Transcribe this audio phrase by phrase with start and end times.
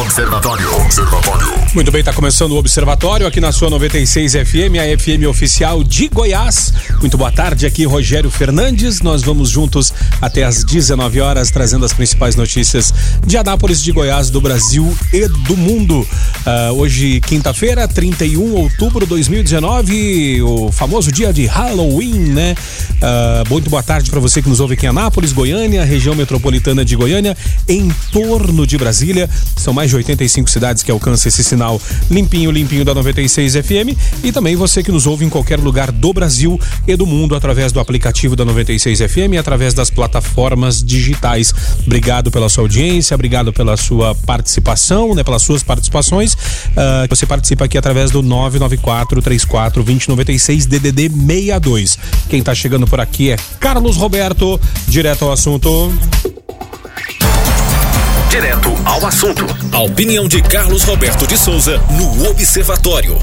[0.00, 0.74] Observatório.
[0.76, 1.46] Observatório.
[1.74, 6.08] Muito bem, está começando o Observatório aqui na sua 96 FM, a FM oficial de
[6.08, 6.72] Goiás.
[7.00, 9.02] Muito boa tarde, aqui Rogério Fernandes.
[9.02, 12.94] Nós vamos juntos até às 19 horas, trazendo as principais notícias
[13.26, 16.00] de Anápolis, de Goiás, do Brasil e do mundo.
[16.00, 22.54] Uh, hoje, quinta-feira, 31 de outubro de 2019, o famoso dia de Halloween, né?
[22.94, 26.84] Uh, muito boa tarde para você que nos ouve aqui em Anápolis, Goiânia, região metropolitana
[26.84, 27.36] de Goiânia,
[27.68, 29.28] em torno de Brasília.
[29.56, 31.80] São mais de 85 cidades que alcançam esse sinal
[32.10, 33.96] limpinho, limpinho da 96 FM.
[34.24, 37.72] E também você que nos ouve em qualquer lugar do Brasil e do mundo através
[37.72, 41.52] do aplicativo da 96 FM e através das plataformas digitais.
[41.84, 46.34] Obrigado pela sua audiência, obrigado pela sua participação, né, pelas suas participações.
[46.34, 51.98] Uh, você participa aqui através do 994 34 2096 DDD 62.
[52.28, 55.92] Quem está chegando por aqui é Carlos Roberto, direto ao assunto.
[58.30, 59.44] Direto ao assunto.
[59.72, 63.18] A opinião de Carlos Roberto de Souza no Observatório.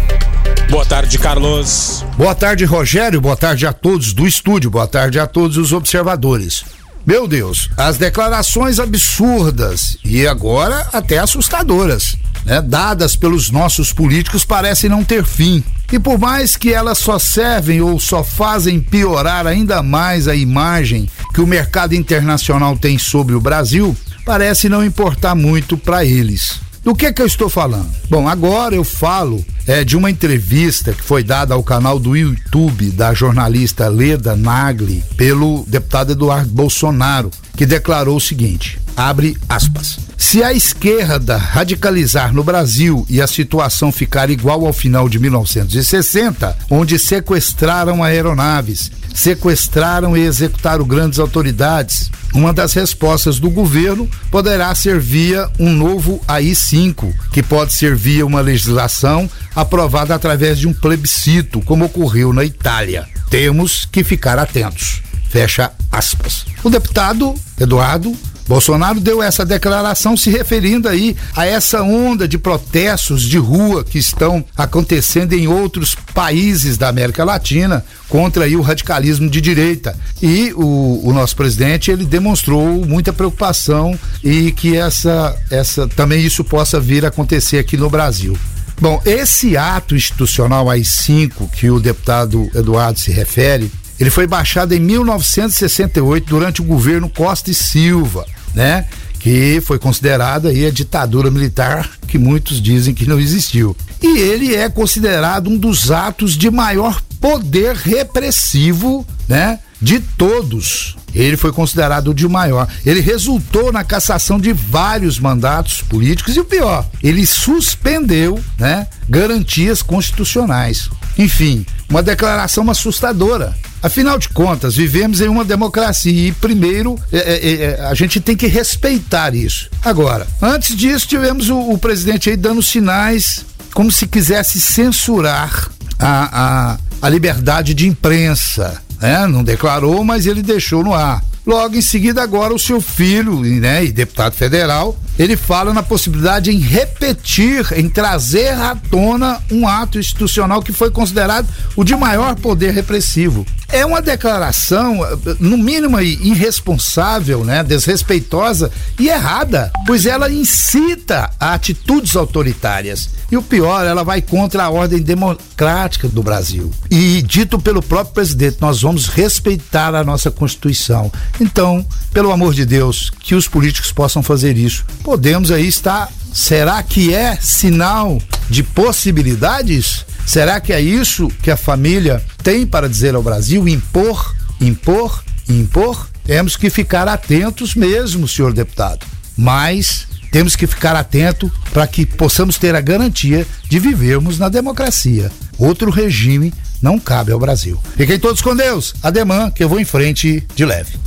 [0.69, 2.03] Boa tarde, Carlos.
[2.17, 3.21] Boa tarde, Rogério.
[3.21, 4.69] Boa tarde a todos do estúdio.
[4.69, 6.65] Boa tarde a todos os observadores.
[7.05, 14.89] Meu Deus, as declarações absurdas e agora até assustadoras, né, dadas pelos nossos políticos parecem
[14.89, 15.63] não ter fim.
[15.89, 21.07] E por mais que elas só servem ou só fazem piorar ainda mais a imagem
[21.33, 23.95] que o mercado internacional tem sobre o Brasil,
[24.27, 26.59] parece não importar muito para eles.
[26.83, 27.89] Do que que eu estou falando?
[28.09, 32.91] Bom, agora eu falo é, de uma entrevista que foi dada ao canal do YouTube
[32.91, 39.99] da jornalista Leda Nagli pelo deputado Eduardo Bolsonaro, que declarou o seguinte: abre aspas.
[40.17, 46.57] Se a esquerda radicalizar no Brasil e a situação ficar igual ao final de 1960,
[46.69, 54.99] onde sequestraram aeronaves, sequestraram e executaram grandes autoridades, uma das respostas do governo poderá ser
[54.99, 61.61] via um novo AI-5, que pode ser via uma legislação aprovada através de um plebiscito,
[61.61, 63.07] como ocorreu na Itália.
[63.29, 65.01] Temos que ficar atentos.
[65.29, 66.45] Fecha aspas.
[66.63, 68.15] O deputado Eduardo
[68.47, 73.99] Bolsonaro deu essa declaração se referindo aí a essa onda de protestos de rua que
[73.99, 79.97] estão acontecendo em outros países da América Latina contra aí o radicalismo de direita.
[80.21, 86.43] E o, o nosso presidente ele demonstrou muita preocupação e que essa, essa também isso
[86.43, 88.37] possa vir a acontecer aqui no Brasil.
[88.79, 94.79] Bom, esse ato institucional AI-5 que o deputado Eduardo se refere, ele foi baixado em
[94.79, 98.25] 1968 durante o governo Costa e Silva
[98.57, 98.85] né?
[99.19, 103.77] Que foi considerada aí a ditadura militar que muitos dizem que não existiu.
[104.01, 109.59] E ele é considerado um dos atos de maior poder repressivo, né?
[109.79, 110.95] De todos.
[111.23, 112.67] Ele foi considerado de maior.
[112.85, 119.81] Ele resultou na cassação de vários mandatos políticos e o pior, ele suspendeu, né, garantias
[119.81, 120.89] constitucionais.
[121.17, 123.55] Enfim, uma declaração assustadora.
[123.81, 128.35] Afinal de contas, vivemos em uma democracia e, primeiro, é, é, é, a gente tem
[128.35, 129.69] que respeitar isso.
[129.83, 135.69] Agora, antes disso, tivemos o, o presidente aí dando sinais como se quisesse censurar
[135.99, 138.81] a, a, a liberdade de imprensa.
[138.99, 139.27] Né?
[139.27, 141.23] Não declarou, mas ele deixou no ar.
[141.45, 146.51] Logo em seguida, agora o seu filho, né, e deputado federal, ele fala na possibilidade
[146.51, 152.35] em repetir, em trazer à tona um ato institucional que foi considerado o de maior
[152.35, 153.45] poder repressivo.
[153.69, 154.99] É uma declaração,
[155.41, 163.09] no mínimo irresponsável, né, desrespeitosa e errada, pois ela incita a atitudes autoritárias.
[163.29, 166.71] E o pior, ela vai contra a ordem democrática do Brasil.
[166.89, 171.11] E dito pelo próprio presidente, nós vamos respeitar a nossa Constituição.
[171.41, 174.85] Então, pelo amor de Deus, que os políticos possam fazer isso.
[175.07, 176.11] Podemos aí estar.
[176.33, 180.05] Será que é sinal de possibilidades?
[180.25, 183.65] Será que é isso que a família tem para dizer ao Brasil?
[183.69, 186.09] Impor, impor, impor?
[186.25, 189.05] Temos que ficar atentos mesmo, senhor deputado.
[189.37, 195.31] Mas temos que ficar atento para que possamos ter a garantia de vivermos na democracia.
[195.57, 197.81] Outro regime não cabe ao Brasil.
[197.95, 198.93] Fiquem todos com Deus.
[199.01, 200.99] Ademã, que eu vou em frente de leve.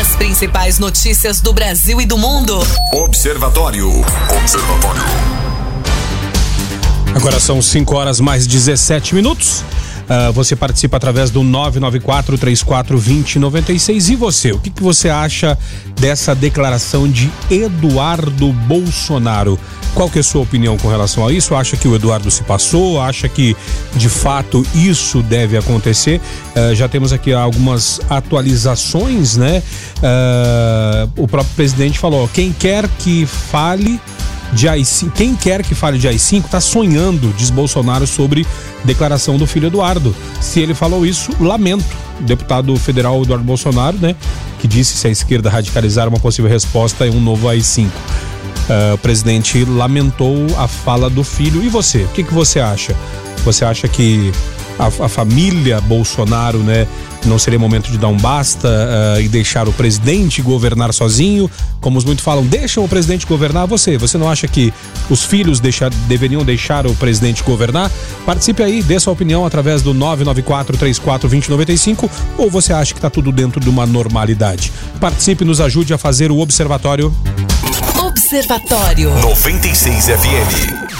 [0.00, 2.58] As principais notícias do Brasil e do mundo.
[2.92, 3.88] Observatório.
[4.38, 5.02] Observatório.
[7.14, 9.64] Agora são 5 horas mais 17 minutos.
[10.06, 14.08] Uh, você participa através do 994 34 2096.
[14.10, 15.58] E você, o que, que você acha
[15.98, 19.58] dessa declaração de Eduardo Bolsonaro?
[19.94, 21.54] Qual que é a sua opinião com relação a isso?
[21.54, 23.00] Acha que o Eduardo se passou?
[23.00, 23.56] Acha que
[23.94, 26.20] de fato isso deve acontecer?
[26.54, 29.62] Uh, já temos aqui algumas atualizações, né?
[29.98, 34.00] Uh, o próprio presidente falou: quem quer que fale
[34.56, 35.12] de AI-5.
[35.12, 38.46] Quem quer que fale de AI-5 está sonhando, diz Bolsonaro, sobre
[38.84, 40.16] declaração do filho Eduardo.
[40.40, 41.84] Se ele falou isso, lamento.
[42.18, 44.16] O deputado federal Eduardo Bolsonaro, né?
[44.58, 47.86] Que disse se a esquerda radicalizar uma possível resposta é um novo AI-5.
[47.86, 51.62] Uh, o presidente lamentou a fala do filho.
[51.62, 51.98] E você?
[51.98, 52.96] O que, que você acha?
[53.44, 54.32] Você acha que
[54.78, 56.86] a, a, família Bolsonaro, né?
[57.26, 61.50] Não seria momento de dar um basta uh, e deixar o presidente governar sozinho?
[61.80, 63.98] Como os muitos falam, deixam o presidente governar você.
[63.98, 64.72] Você não acha que
[65.10, 67.90] os filhos deixar, deveriam deixar o presidente governar?
[68.24, 72.08] Participe aí, dê sua opinião através do 994-34-2095
[72.38, 74.72] ou você acha que está tudo dentro de uma normalidade?
[75.00, 77.12] Participe, nos ajude a fazer o observatório.
[77.98, 80.95] Observatório 96 FM.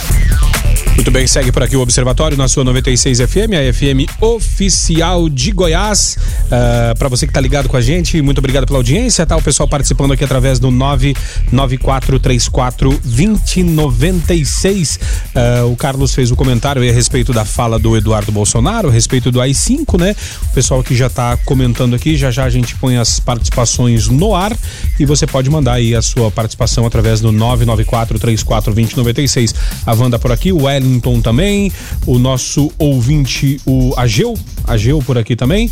[0.97, 5.53] Muito bem, segue por aqui o Observatório na sua 96 FM, a FM oficial de
[5.53, 6.17] Goiás.
[6.17, 6.21] Uh,
[6.51, 9.27] ah, para você que está ligado com a gente, muito obrigado pela audiência.
[9.27, 14.97] Tá o pessoal participando aqui através do 99434 2096.
[14.97, 14.99] Uh,
[15.71, 19.39] o Carlos fez o comentário a respeito da fala do Eduardo Bolsonaro, a respeito do
[19.39, 20.17] AI-5, né?
[20.51, 24.35] O pessoal que já está comentando aqui, já já a gente põe as participações no
[24.35, 24.57] ar
[24.99, 29.55] e você pode mandar aí a sua participação através do 99434 2096.
[29.85, 31.73] A Wanda por aqui, o Wellington Wellington também,
[32.07, 34.35] o nosso ouvinte, o Ageu,
[34.67, 35.71] Ageu por aqui também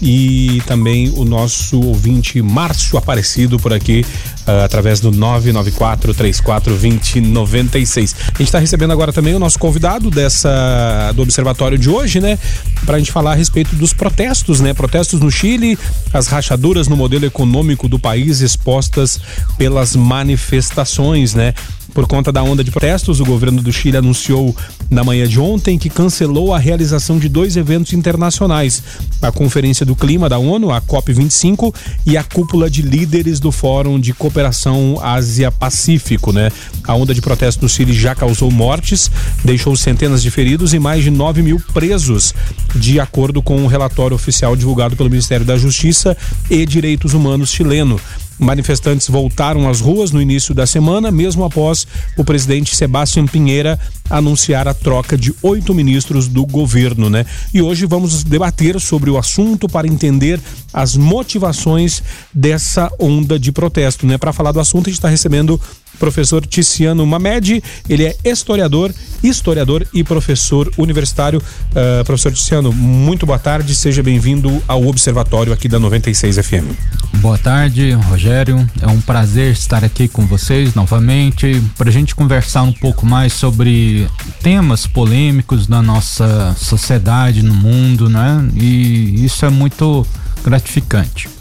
[0.00, 4.04] e também o nosso ouvinte Márcio Aparecido por aqui
[4.46, 8.14] uh, através do 994 34 20 96.
[8.20, 12.38] A gente está recebendo agora também o nosso convidado dessa do observatório de hoje, né,
[12.84, 15.76] para a gente falar a respeito dos protestos, né, protestos no Chile,
[16.12, 19.20] as rachaduras no modelo econômico do país expostas
[19.56, 21.54] pelas manifestações, né?
[21.98, 24.54] Por conta da onda de protestos, o governo do Chile anunciou
[24.88, 28.80] na manhã de ontem que cancelou a realização de dois eventos internacionais:
[29.20, 31.74] a Conferência do Clima da ONU, a COP25,
[32.06, 36.32] e a cúpula de líderes do Fórum de Cooperação Ásia-Pacífico.
[36.32, 36.52] Né?
[36.84, 39.10] A onda de protestos no Chile já causou mortes,
[39.42, 42.32] deixou centenas de feridos e mais de 9 mil presos,
[42.76, 46.16] de acordo com um relatório oficial divulgado pelo Ministério da Justiça
[46.48, 48.00] e Direitos Humanos chileno.
[48.38, 51.86] Manifestantes voltaram às ruas no início da semana, mesmo após
[52.16, 57.26] o presidente Sebastião Pinheira anunciar a troca de oito ministros do governo, né?
[57.52, 60.40] E hoje vamos debater sobre o assunto para entender
[60.72, 62.02] as motivações
[62.32, 64.16] dessa onda de protesto, né?
[64.16, 65.60] Para falar do assunto, a gente está recebendo
[65.98, 68.92] professor Ticiano Mamed, ele é historiador,
[69.22, 71.40] historiador e professor universitário.
[71.40, 76.72] Uh, professor Ticiano, muito boa tarde, seja bem-vindo ao Observatório aqui da 96 FM.
[77.20, 78.68] Boa tarde, Rogério.
[78.80, 83.32] É um prazer estar aqui com vocês novamente para a gente conversar um pouco mais
[83.32, 84.06] sobre
[84.42, 88.48] temas polêmicos da nossa sociedade, no mundo, né?
[88.54, 90.06] E isso é muito
[90.44, 91.37] gratificante.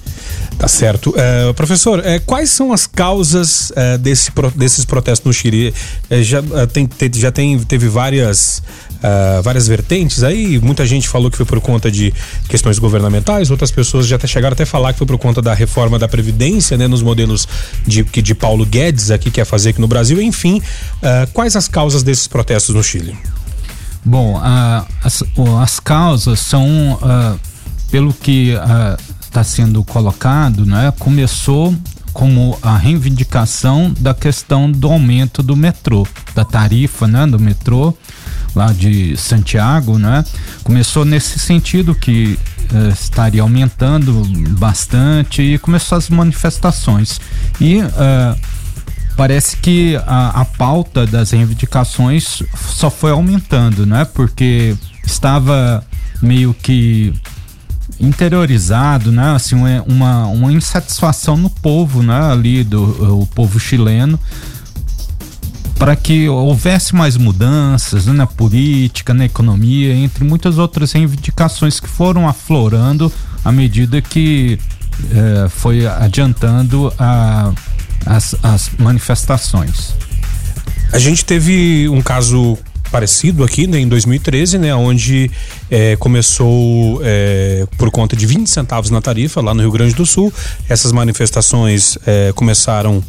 [0.58, 1.12] Tá certo.
[1.12, 5.74] Uh, professor, uh, quais são as causas uh, desse, desses protestos no Chile?
[6.22, 6.42] já,
[6.72, 8.62] tem, te, já tem, teve várias,
[9.44, 12.14] várias vertentes aí, muita gente falou que foi por conta de
[12.48, 16.00] questões governamentais, outras pessoas já até chegaram até falar que foi por conta da reforma
[16.00, 17.48] da Previdência, né, nos modelos
[17.86, 20.22] de, que de Paulo Guedes aqui quer fazer aqui no Brasil.
[20.22, 20.62] Enfim,
[21.34, 23.18] quais as causas desses protestos no Chile?
[24.04, 24.40] Bom,
[25.04, 25.24] as,
[25.62, 26.98] as causas são,
[27.92, 28.56] pelo que
[29.28, 31.76] está sendo colocado, né, começou
[32.14, 37.96] como a reivindicação da questão do aumento do metrô, da tarifa, né, do metrô
[38.56, 40.26] lá de Santiago, né?
[40.64, 42.40] Começou nesse sentido que
[42.74, 44.24] eh, estaria aumentando
[44.58, 47.22] bastante e começou as manifestações
[47.62, 48.36] e eh,
[49.16, 54.06] parece que a, a pauta das reivindicações só foi aumentando, né?
[54.06, 55.86] Porque estava
[56.22, 57.14] meio que
[58.00, 59.36] interiorizado, né?
[59.36, 59.56] Assim,
[59.88, 62.32] uma, uma insatisfação no povo, né?
[62.32, 64.20] Ali do o povo chileno
[65.78, 71.88] para que houvesse mais mudanças né, na política, na economia, entre muitas outras reivindicações que
[71.88, 73.14] foram aflorando
[73.46, 74.60] à medida que
[75.12, 77.54] eh, foi adiantando a,
[78.06, 79.94] as, as manifestações.
[80.92, 82.58] A gente teve um caso
[82.92, 85.30] parecido aqui né, em 2013, né, onde
[85.70, 90.06] é, começou é, por conta de 20 centavos na tarifa lá no Rio Grande do
[90.06, 90.34] Sul.
[90.70, 93.04] Essas manifestações é, começaram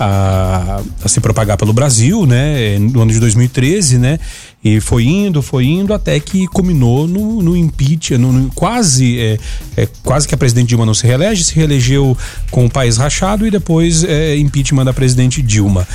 [0.00, 4.18] a, a, se propagar pelo Brasil, né, no ano de 2013, né,
[4.64, 9.38] e foi indo, foi indo até que culminou no, no impeachment, no, no, quase, é,
[9.76, 12.16] é, quase que a presidente Dilma não se reelege, se reelegeu
[12.50, 15.86] com o país rachado e depois é, impeachment da presidente Dilma.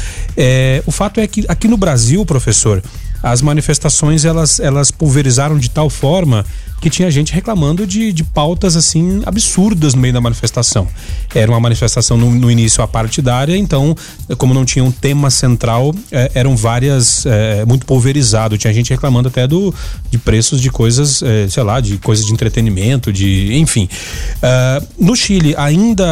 [0.85, 2.83] O fato é que aqui no Brasil, professor,
[3.21, 6.45] as manifestações elas, elas pulverizaram de tal forma
[6.85, 10.87] que tinha gente reclamando de, de pautas assim absurdas no meio da manifestação.
[11.33, 13.95] Era uma manifestação no, no início apartidária, então,
[14.37, 18.55] como não tinha um tema central, é, eram várias, é, muito pulverizado.
[18.55, 19.73] Tinha gente reclamando até do,
[20.11, 23.57] de preços de coisas, é, sei lá, de coisas de entretenimento, de.
[23.57, 23.89] enfim.
[24.35, 26.05] Uh, no Chile, ainda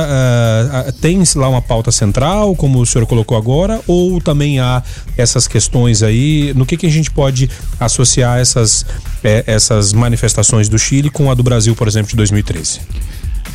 [0.88, 4.82] uh, tem lá uma pauta central, como o senhor colocou agora, ou também há
[5.16, 6.52] essas questões aí?
[6.56, 7.48] No que, que a gente pode
[7.80, 8.84] associar essas,
[9.24, 12.82] é, essas manifestações do Chile com a do Brasil, por exemplo, de 2013?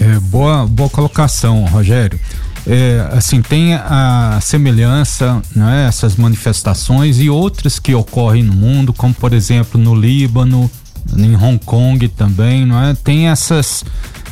[0.00, 2.18] É, boa, boa colocação, Rogério.
[2.66, 9.14] É, assim, tem a semelhança, né, essas manifestações e outras que ocorrem no mundo, como
[9.14, 10.70] por exemplo no Líbano,
[11.16, 12.94] em Hong Kong também, não é?
[12.94, 13.84] Tem essas,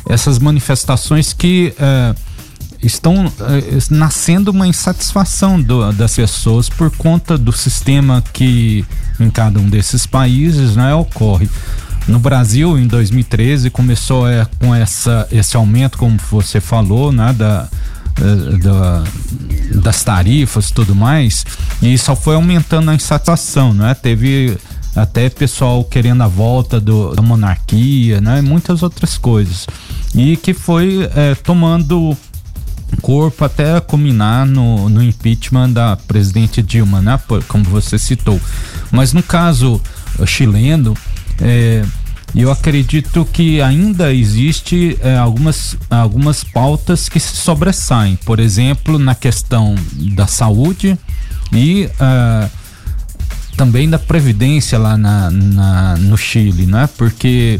[0.07, 2.15] essas manifestações que é,
[2.81, 8.85] estão é, nascendo uma insatisfação do, das pessoas por conta do sistema que
[9.19, 11.49] em cada um desses países né, ocorre.
[12.07, 17.67] No Brasil, em 2013, começou é, com essa, esse aumento, como você falou, né, da,
[18.19, 19.03] é, da,
[19.81, 21.45] das tarifas e tudo mais,
[21.81, 23.93] e só foi aumentando a insatisfação, né?
[23.93, 24.57] Teve
[24.95, 28.41] até pessoal querendo a volta do, da monarquia, né?
[28.41, 29.67] Muitas outras coisas.
[30.15, 32.17] E que foi é, tomando
[33.01, 37.19] corpo até culminar no, no impeachment da presidente Dilma, né?
[37.47, 38.39] Como você citou.
[38.91, 39.79] Mas no caso
[40.25, 40.95] chileno,
[41.41, 41.83] é,
[42.35, 49.15] eu acredito que ainda existe é, algumas, algumas pautas que se sobressaem, por exemplo, na
[49.15, 49.75] questão
[50.15, 50.97] da saúde
[51.51, 52.49] e uh,
[53.55, 56.87] também da previdência lá na, na, no Chile, né?
[56.97, 57.59] Porque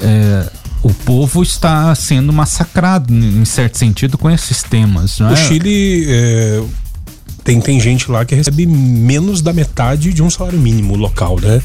[0.00, 0.50] é,
[0.82, 5.18] o povo está sendo massacrado em certo sentido com esses temas.
[5.18, 5.32] Não é?
[5.32, 6.62] O Chile é,
[7.44, 11.60] tem, tem gente lá que recebe menos da metade de um salário mínimo local, né?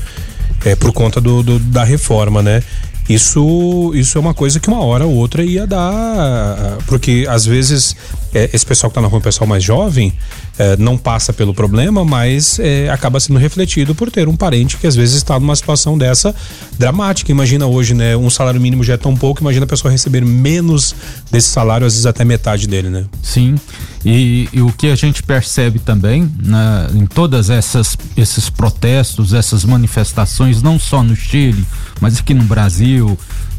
[0.63, 2.61] É, por conta do, do da reforma, né?
[3.09, 6.77] Isso, isso é uma coisa que uma hora ou outra ia dar.
[6.87, 7.95] Porque às vezes
[8.33, 10.13] é, esse pessoal que está na rua, o pessoal mais jovem,
[10.57, 14.87] é, não passa pelo problema, mas é, acaba sendo refletido por ter um parente que
[14.87, 16.33] às vezes está numa situação dessa
[16.77, 17.31] dramática.
[17.31, 18.15] Imagina hoje, né?
[18.15, 20.95] Um salário mínimo já é tão pouco, imagina a pessoa receber menos
[21.31, 23.05] desse salário, às vezes até metade dele, né?
[23.21, 23.55] Sim.
[24.03, 29.63] E, e o que a gente percebe também né, em todas essas esses protestos, essas
[29.63, 31.63] manifestações, não só no Chile,
[31.99, 33.17] mas aqui no Brasil,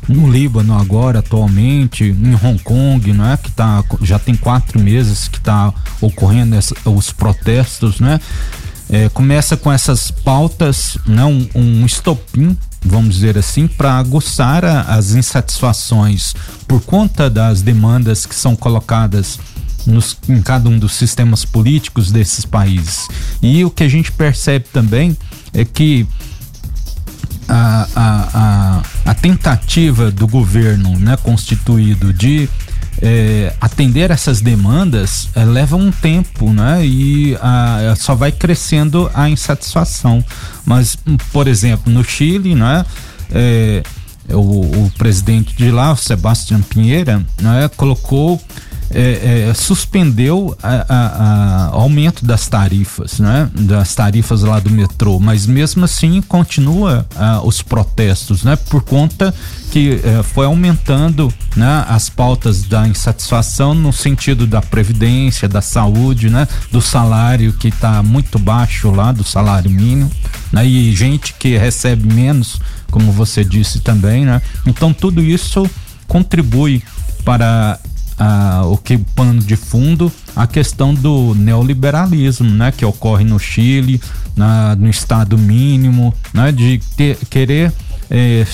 [0.09, 5.29] no Líbano agora atualmente, em Hong Kong, não é que tá já tem quatro meses
[5.29, 8.21] que está ocorrendo essa, os protestos, né?
[8.91, 11.25] É, começa com essas pautas, né?
[11.25, 16.35] Um, um estopim, vamos dizer assim, para aguçar a, as insatisfações
[16.67, 19.39] por conta das demandas que são colocadas
[19.87, 23.09] nos, em cada um dos sistemas políticos desses países.
[23.41, 25.17] E o que a gente percebe também
[25.53, 26.07] é que
[27.49, 28.83] a, a, a,
[29.23, 32.49] tentativa do governo né, constituído de
[33.00, 36.85] é, atender essas demandas é, leva um tempo, né?
[36.85, 40.23] E a, só vai crescendo a insatisfação.
[40.67, 40.99] Mas,
[41.33, 42.85] por exemplo, no Chile, né?
[43.31, 43.83] É,
[44.29, 44.37] o,
[44.85, 48.41] o, presidente de lá, o Sebastião Pinheira, né, colocou
[48.95, 50.57] é, é, suspendeu
[51.73, 53.51] o aumento das tarifas, né?
[53.55, 57.07] Das tarifas lá do metrô, mas mesmo assim continua
[57.45, 58.57] os protestos, né?
[58.57, 59.35] Por conta
[59.71, 66.29] que é, foi aumentando né, as pautas da insatisfação no sentido da previdência, da saúde,
[66.29, 66.47] né?
[66.71, 70.11] Do salário que está muito baixo lá, do salário mínimo,
[70.53, 70.67] né?
[70.67, 74.43] E gente que recebe menos, como você disse também, né?
[74.67, 75.69] Então tudo isso
[76.07, 76.83] contribui
[77.25, 77.79] para
[78.19, 84.00] ah, o que pano de fundo a questão do neoliberalismo, né, que ocorre no Chile,
[84.37, 87.73] na, no estado mínimo, né, de ter, querer
[88.11, 88.47] é,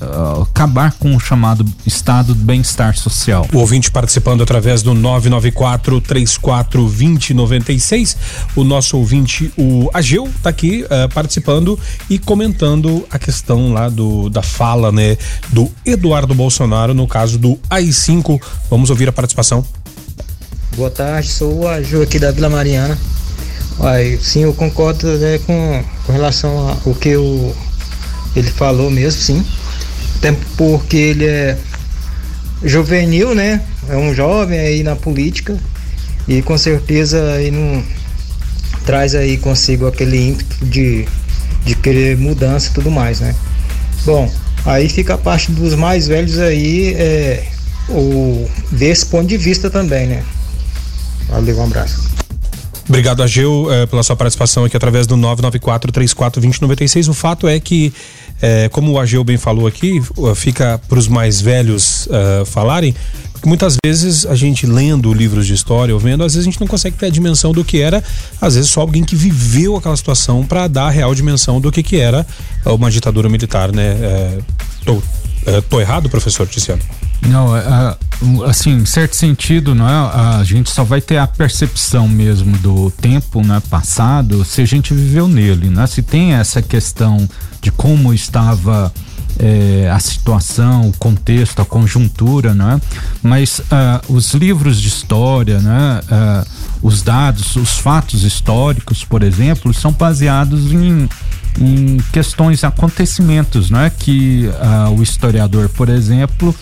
[0.00, 3.46] uh, acabar com o chamado estado de bem-estar social.
[3.52, 8.16] O ouvinte participando através do 994 34 2096.
[8.56, 11.78] O nosso ouvinte, o Ageu, está aqui uh, participando
[12.08, 15.16] e comentando a questão lá do da fala, né,
[15.50, 18.40] do Eduardo Bolsonaro no caso do AI5.
[18.70, 19.64] Vamos ouvir a participação.
[20.76, 22.96] Boa tarde, sou o Ageu aqui da Vila Mariana.
[23.78, 27.54] Uai, sim, eu concordo né, com, com relação ao que o,
[28.36, 29.44] ele falou mesmo, sim
[30.20, 31.56] até porque ele é
[32.62, 33.62] juvenil, né?
[33.88, 35.58] É um jovem aí na política
[36.28, 37.82] e com certeza aí não
[38.84, 41.06] traz aí consigo aquele ímpeto de,
[41.64, 43.34] de querer mudança e tudo mais, né?
[44.04, 44.30] Bom,
[44.66, 47.44] aí fica a parte dos mais velhos aí é,
[47.88, 50.22] o, ver esse ponto de vista também, né?
[51.28, 52.19] Valeu, um abraço.
[52.88, 57.08] Obrigado, Ageu, eh, pela sua participação aqui através do 994-34-2096.
[57.08, 57.92] O fato é que,
[58.42, 60.02] eh, como o Ageu bem falou aqui,
[60.34, 62.94] fica para os mais velhos uh, falarem,
[63.32, 66.60] porque muitas vezes a gente lendo livros de história ou vendo, às vezes a gente
[66.60, 68.02] não consegue ter a dimensão do que era,
[68.40, 71.82] às vezes só alguém que viveu aquela situação para dar a real dimensão do que,
[71.82, 72.26] que era
[72.66, 73.96] uma ditadura militar, né?
[74.00, 74.38] É,
[74.84, 75.02] tô,
[75.46, 76.82] é, tô errado, professor Tiziano?
[77.28, 77.96] Não, é,
[78.46, 80.38] assim, em certo sentido, não é?
[80.38, 84.94] A gente só vai ter a percepção mesmo do tempo, né, passado, se a gente
[84.94, 85.86] viveu nele, né?
[85.86, 87.28] Se tem essa questão
[87.60, 88.92] de como estava
[89.38, 92.80] é, a situação, o contexto, a conjuntura, né?
[93.22, 96.00] Mas uh, os livros de história, né?
[96.10, 96.46] Uh,
[96.82, 101.08] os dados, os fatos históricos, por exemplo, são baseados em
[101.60, 103.90] em questões, acontecimentos, né?
[103.90, 106.54] Que uh, o historiador, por exemplo,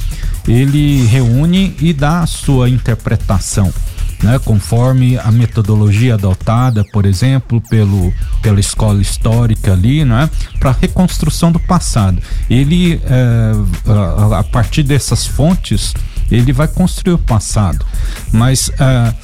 [0.46, 3.72] ele reúne e dá a sua interpretação.
[4.20, 8.12] Né, conforme a metodologia adotada, por exemplo, pelo,
[8.42, 10.28] pela escola histórica ali, né,
[10.58, 12.20] para reconstrução do passado.
[12.50, 13.00] Ele,
[13.86, 15.94] a, a, partir dessas fontes,
[16.32, 17.86] ele vai construir o passado.
[18.32, 19.14] Mas é,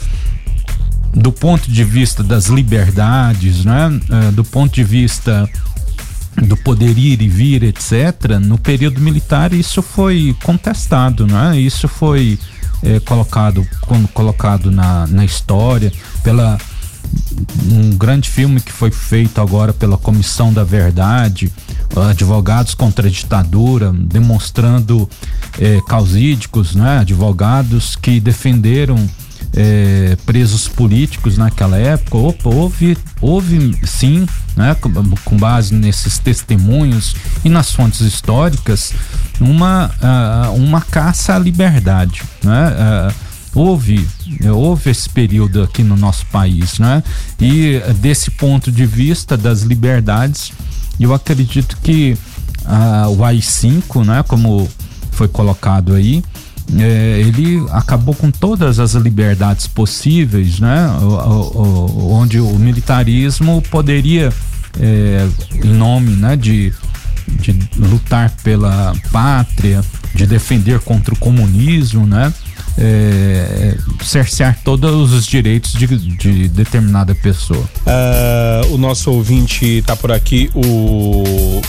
[1.14, 3.88] do ponto de vista das liberdades, né?
[3.88, 5.48] Uh, do ponto de vista
[6.46, 11.58] do poder ir e vir, etc., no período militar isso foi contestado, né?
[11.58, 12.38] Isso foi
[12.82, 13.66] é, colocado,
[14.12, 15.92] colocado na, na história
[16.22, 16.58] pela
[17.70, 21.52] um grande filme que foi feito agora pela Comissão da Verdade,
[22.10, 25.08] advogados contra a ditadura, demonstrando
[25.60, 26.98] é, causídicos, né?
[26.98, 28.96] Advogados que defenderam
[29.56, 37.48] é, presos políticos naquela época, opa, houve, houve sim, né, com, base nesses testemunhos e
[37.48, 38.92] nas fontes históricas,
[39.40, 42.22] uma, uh, uma caça à liberdade.
[42.42, 42.68] Né?
[42.70, 43.14] Uh,
[43.54, 44.06] houve,
[44.52, 47.02] houve esse período aqui no nosso país, né?
[47.40, 50.52] E desse ponto de vista das liberdades,
[50.98, 52.16] eu acredito que
[52.64, 54.68] uh, o AI-5, né, como
[55.12, 56.22] foi colocado aí,
[56.78, 60.88] é, ele acabou com todas as liberdades possíveis, né?
[61.00, 64.32] O, o, onde o militarismo poderia,
[64.80, 65.28] é,
[65.62, 66.72] em nome né, de,
[67.28, 69.82] de lutar pela pátria,
[70.14, 72.32] de defender contra o comunismo, né?
[72.76, 77.62] É, cercear todos os direitos de, de determinada pessoa.
[77.86, 81.62] Uh, o nosso ouvinte está por aqui, o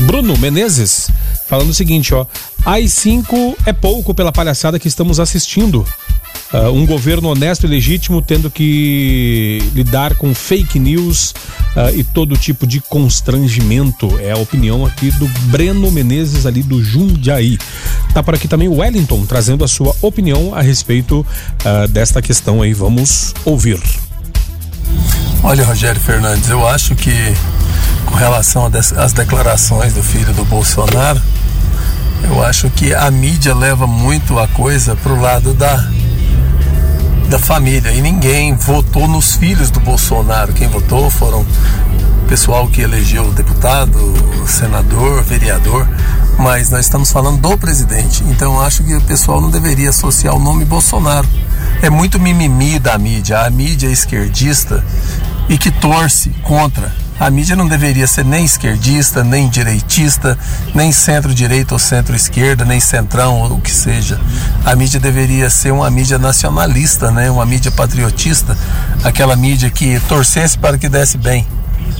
[0.00, 1.10] Bruno Menezes,
[1.48, 2.26] falando o seguinte, ó.
[2.64, 5.86] AI-5 é pouco pela palhaçada que estamos assistindo.
[6.52, 12.36] Uh, um governo honesto e legítimo tendo que lidar com fake news uh, e todo
[12.36, 14.18] tipo de constrangimento.
[14.20, 17.58] É a opinião aqui do Breno Menezes, ali do Jundiaí.
[18.14, 22.62] Tá por aqui também o Wellington, trazendo a sua opinião a respeito uh, desta questão
[22.62, 22.72] aí.
[22.72, 23.80] Vamos ouvir.
[25.42, 27.10] Olha, Rogério Fernandes, eu acho que
[28.06, 31.20] com relação às declarações do filho do Bolsonaro,
[32.22, 35.76] eu acho que a mídia leva muito a coisa para o lado da,
[37.28, 37.90] da família.
[37.92, 40.52] E ninguém votou nos filhos do Bolsonaro.
[40.52, 43.98] Quem votou foram o pessoal que elegeu deputado,
[44.46, 45.86] senador, vereador.
[46.38, 48.24] Mas nós estamos falando do presidente.
[48.24, 51.28] Então eu acho que o pessoal não deveria associar o nome Bolsonaro.
[51.82, 53.40] É muito mimimi da mídia.
[53.40, 54.84] A mídia esquerdista
[55.48, 60.38] e que torce contra a mídia não deveria ser nem esquerdista, nem direitista,
[60.74, 64.20] nem centro-direita ou centro-esquerda, nem centrão ou o que seja.
[64.64, 67.30] A mídia deveria ser uma mídia nacionalista, né?
[67.30, 68.56] uma mídia patriotista,
[69.02, 71.46] aquela mídia que torcesse para que desse bem.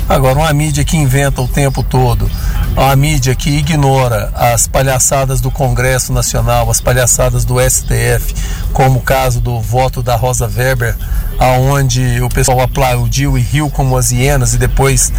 [0.08, 2.30] Agora, uma mídia que inventa o tempo todo,
[2.76, 8.34] uma mídia que ignora as palhaçadas do Congresso Nacional, as palhaçadas do STF,
[8.72, 10.96] como o caso do voto da Rosa Weber,
[11.38, 15.12] aonde o pessoal aplaudiu e riu como as hienas, e depois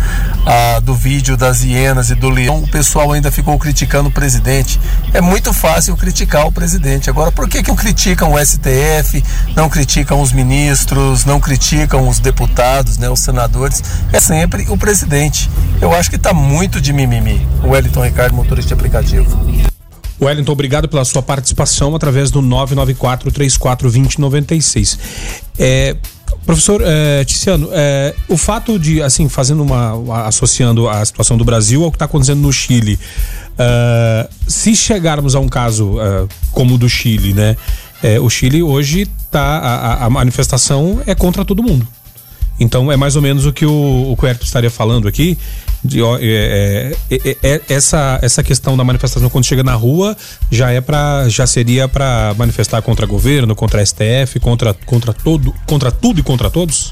[0.45, 4.79] ah, do vídeo das hienas e do leão, o pessoal ainda ficou criticando o presidente.
[5.13, 7.09] É muito fácil criticar o presidente.
[7.09, 9.23] Agora, por que, que não criticam o STF,
[9.55, 13.83] não criticam os ministros, não criticam os deputados, né, os senadores?
[14.11, 15.49] É sempre o presidente.
[15.81, 17.47] Eu acho que está muito de mimimi.
[17.63, 19.76] O Wellington Ricardo, motorista de aplicativo.
[20.19, 24.97] Wellington, obrigado pela sua participação através do 994-342096.
[25.59, 25.95] É,
[26.45, 30.25] professor é, Tiziano, é, o fato de, assim, fazendo uma.
[30.25, 32.97] associando a situação do Brasil ao que está acontecendo no Chile,
[33.53, 37.57] uh, se chegarmos a um caso uh, como o do Chile, né?
[38.01, 39.41] É, o Chile hoje tá.
[39.41, 41.85] A, a manifestação é contra todo mundo.
[42.59, 45.37] Então é mais ou menos o que o, o Querto estaria falando aqui.
[45.83, 50.17] De, é, é, é, essa, essa questão da manifestação quando chega na rua
[50.51, 55.91] já é para já seria para manifestar contra governo, contra STF, contra, contra todo, contra
[55.91, 56.91] tudo e contra todos?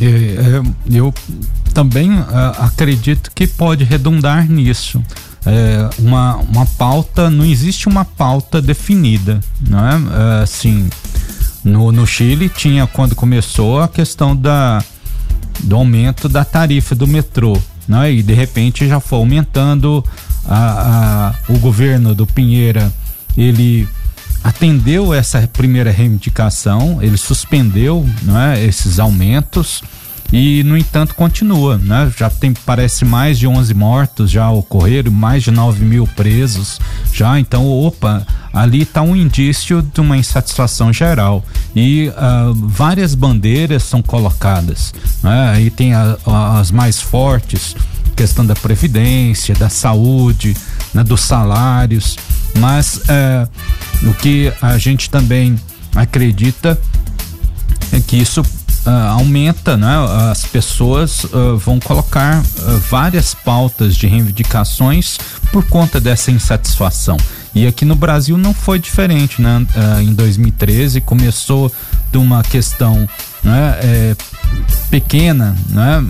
[0.00, 1.12] É, eu
[1.74, 2.24] também uh,
[2.58, 5.02] acredito que pode redundar nisso.
[5.44, 9.92] É, uma, uma pauta, não existe uma pauta definida, não é?
[9.92, 10.88] é assim,
[11.64, 14.82] no, no Chile tinha quando começou a questão da,
[15.60, 18.12] do aumento da tarifa do metrô, né?
[18.12, 20.04] E de repente já foi aumentando
[20.46, 22.92] a, a, o governo do Pinheira,
[23.36, 23.88] ele
[24.42, 28.06] atendeu essa primeira reivindicação, ele suspendeu
[28.54, 29.82] é, esses aumentos
[30.32, 32.12] e no entanto continua, né?
[32.16, 36.78] Já tem parece mais de 11 mortos já ocorreram, mais de 9 mil presos
[37.12, 43.82] já, então opa, ali está um indício de uma insatisfação geral e uh, várias bandeiras
[43.82, 45.50] são colocadas, né?
[45.54, 47.74] Aí tem a, a, as mais fortes,
[48.14, 50.56] questão da previdência, da saúde,
[50.94, 51.02] né?
[51.02, 52.16] dos salários,
[52.58, 55.56] mas uh, o que a gente também
[55.94, 56.78] acredita
[57.92, 58.42] é que isso
[58.86, 59.94] uh, aumenta, né?
[60.30, 65.18] As pessoas uh, vão colocar uh, várias pautas de reivindicações
[65.52, 67.16] por conta dessa insatisfação.
[67.54, 69.66] E aqui no Brasil não foi diferente, né?
[70.00, 71.72] em 2013 começou
[72.12, 73.08] de uma questão
[73.42, 74.16] né, é,
[74.88, 76.00] pequena, né?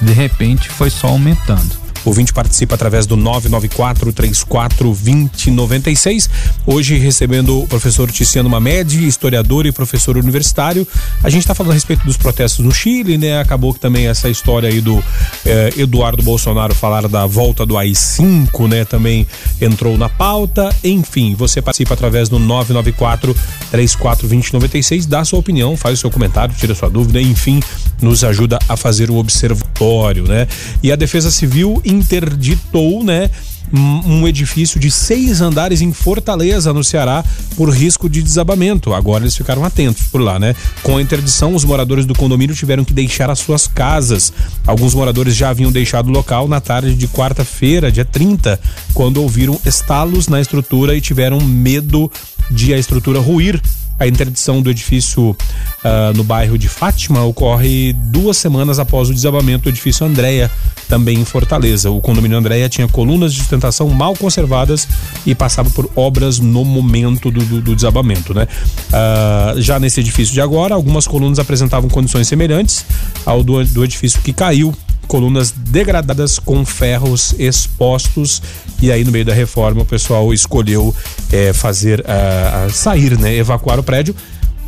[0.00, 1.87] de repente foi só aumentando.
[2.08, 6.30] O ouvinte participa através do 994 34 2096.
[6.64, 10.88] Hoje recebendo o professor Ticiano Mamed, historiador e professor universitário.
[11.22, 13.38] A gente está falando a respeito dos protestos no Chile, né?
[13.38, 15.04] Acabou que também essa história aí do
[15.44, 18.86] eh, Eduardo Bolsonaro falar da volta do AI-5, né?
[18.86, 19.26] Também
[19.60, 20.74] entrou na pauta.
[20.82, 23.36] Enfim, você participa através do 994
[23.70, 27.60] 34 2096, dá sua opinião, faz o seu comentário, tira sua dúvida, enfim,
[28.00, 30.48] nos ajuda a fazer o observatório, né?
[30.82, 33.30] E a Defesa Civil interditou, né?
[33.72, 37.24] um edifício de seis andares em Fortaleza, no Ceará,
[37.56, 38.94] por risco de desabamento.
[38.94, 40.54] Agora eles ficaram atentos por lá, né?
[40.82, 44.32] Com a interdição, os moradores do condomínio tiveram que deixar as suas casas.
[44.66, 48.58] Alguns moradores já haviam deixado o local na tarde de quarta-feira, dia 30,
[48.94, 52.10] quando ouviram estalos na estrutura e tiveram medo
[52.50, 53.60] de a estrutura ruir.
[53.98, 59.64] A interdição do edifício uh, no bairro de Fátima ocorre duas semanas após o desabamento
[59.64, 60.50] do edifício Andréia,
[60.88, 61.90] também em Fortaleza.
[61.90, 64.86] O condomínio Andréia tinha colunas de sustentação mal conservadas
[65.26, 68.32] e passava por obras no momento do, do, do desabamento.
[68.32, 68.46] Né?
[68.88, 72.84] Uh, já nesse edifício de agora, algumas colunas apresentavam condições semelhantes
[73.26, 74.74] ao do, do edifício que caiu
[75.08, 78.42] colunas degradadas com ferros expostos
[78.80, 80.94] e aí no meio da reforma o pessoal escolheu
[81.32, 84.14] é, fazer uh, sair, né, evacuar o prédio.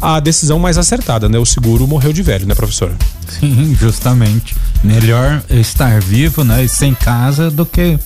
[0.01, 1.39] A decisão mais acertada, né?
[1.39, 2.97] O seguro morreu de velho, né, professora?
[3.39, 4.57] Sim, justamente.
[4.83, 7.99] Melhor estar vivo, né, e sem casa do que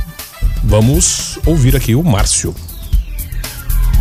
[0.63, 2.55] Vamos ouvir aqui o Márcio.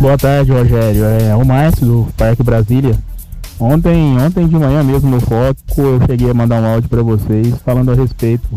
[0.00, 1.04] Boa tarde, Rogério.
[1.04, 2.94] É o Márcio do Parque Brasília.
[3.58, 7.54] Ontem, ontem de manhã mesmo no Foco, eu cheguei a mandar um áudio para vocês
[7.64, 8.48] falando a respeito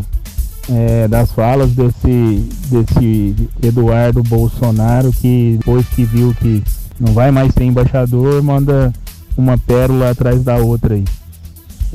[0.68, 6.62] é, das falas desse, desse Eduardo Bolsonaro que depois que viu que
[6.98, 8.92] não vai mais ser embaixador, manda
[9.36, 11.04] uma pérola atrás da outra aí.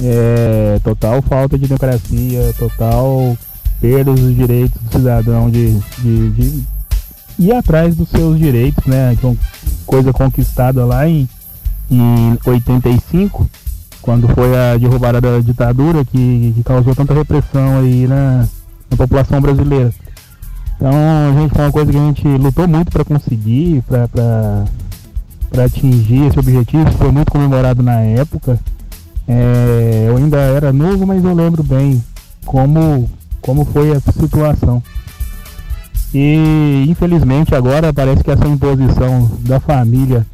[0.01, 3.37] É, total falta de democracia, total
[3.79, 6.63] perda dos direitos do cidadão de, de, de
[7.39, 9.17] ir atrás dos seus direitos, né?
[9.85, 11.27] Coisa conquistada lá em,
[11.89, 13.49] em 85,
[14.01, 18.47] quando foi a derrubada da ditadura que, que causou tanta repressão aí na,
[18.89, 19.93] na, população brasileira.
[20.75, 24.65] Então, a gente foi uma coisa que a gente lutou muito para conseguir, para
[25.63, 28.59] atingir esse objetivo, foi muito comemorado na época.
[29.27, 32.03] É, eu ainda era novo, mas eu lembro bem
[32.45, 33.09] como,
[33.41, 34.83] como foi essa situação.
[36.13, 40.25] E infelizmente agora parece que essa imposição da família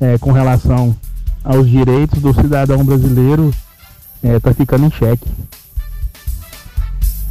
[0.00, 0.96] é, com relação
[1.44, 3.52] aos direitos do cidadão brasileiro
[4.22, 5.28] está é, ficando em xeque.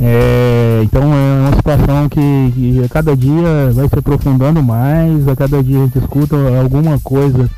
[0.02, 5.36] É, então é uma situação que, que, a cada dia vai se aprofundando mais, a
[5.36, 7.50] cada dia a gente escuta alguma coisa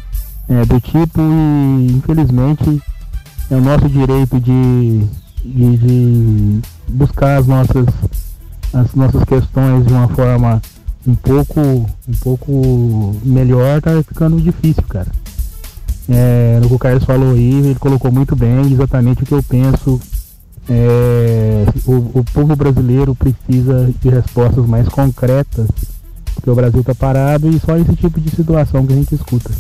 [0.50, 2.82] é, do tipo e infelizmente
[3.50, 5.06] é o nosso direito de,
[5.46, 7.86] de, de, buscar as nossas,
[8.74, 10.62] as nossas questões de uma forma
[11.06, 15.08] um pouco, um pouco melhor, tá ficando difícil, cara.
[16.10, 19.44] É, no que o Carlos falou aí, ele colocou muito bem exatamente o que eu
[19.44, 20.00] penso
[20.70, 25.68] é, o, o, povo brasileiro precisa de respostas mais concretas,
[26.36, 29.52] porque o Brasil está parado e só esse tipo de situação que a gente escuta.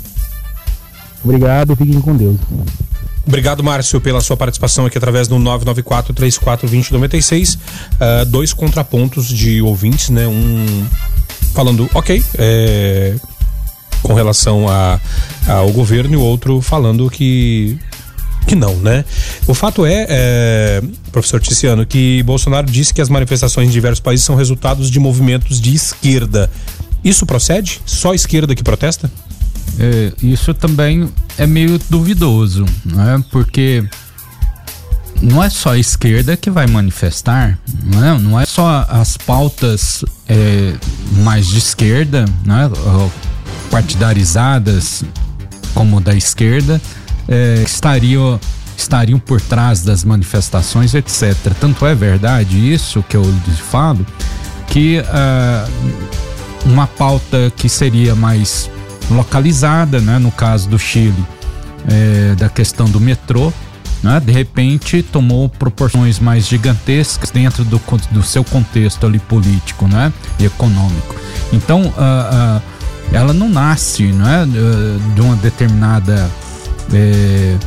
[1.24, 2.38] Obrigado, fiquem com Deus.
[3.26, 7.56] Obrigado, Márcio, pela sua participação aqui através do 994-34-2096.
[7.56, 10.28] Uh, dois contrapontos de ouvintes, né?
[10.28, 10.86] Um
[11.54, 13.16] falando, ok, é,
[14.02, 15.00] com relação a,
[15.48, 17.78] ao governo, e o outro falando que
[18.48, 19.06] que não, né?
[19.48, 20.82] O fato é, é,
[21.12, 25.62] professor Ticiano, que Bolsonaro disse que as manifestações em diversos países são resultados de movimentos
[25.62, 26.50] de esquerda.
[27.04, 27.82] Isso procede?
[27.86, 29.12] Só a esquerda que protesta?
[29.80, 33.24] É, isso também é meio duvidoso, né?
[33.32, 33.84] Porque
[35.22, 40.04] não é só a esquerda que vai manifestar, não é, não é só as pautas
[40.28, 40.74] é,
[41.24, 42.70] mais de esquerda, né?
[43.70, 45.04] partidarizadas
[45.74, 46.82] como da esquerda,
[47.28, 48.40] é, estariam
[48.76, 51.36] estariam por trás das manifestações, etc.
[51.60, 53.24] Tanto é verdade isso que eu
[53.70, 54.06] falo,
[54.68, 55.72] que uh,
[56.66, 58.70] uma pauta que seria mais
[59.10, 61.26] localizada, né, no caso do Chile,
[61.90, 63.52] é, da questão do metrô,
[64.04, 70.12] né, de repente tomou proporções mais gigantescas dentro do, do seu contexto ali político né,
[70.40, 71.16] e econômico.
[71.54, 72.62] Então, uh, uh,
[73.12, 74.48] ela não nasce né,
[75.14, 76.30] de uma determinada
[76.94, 77.58] é,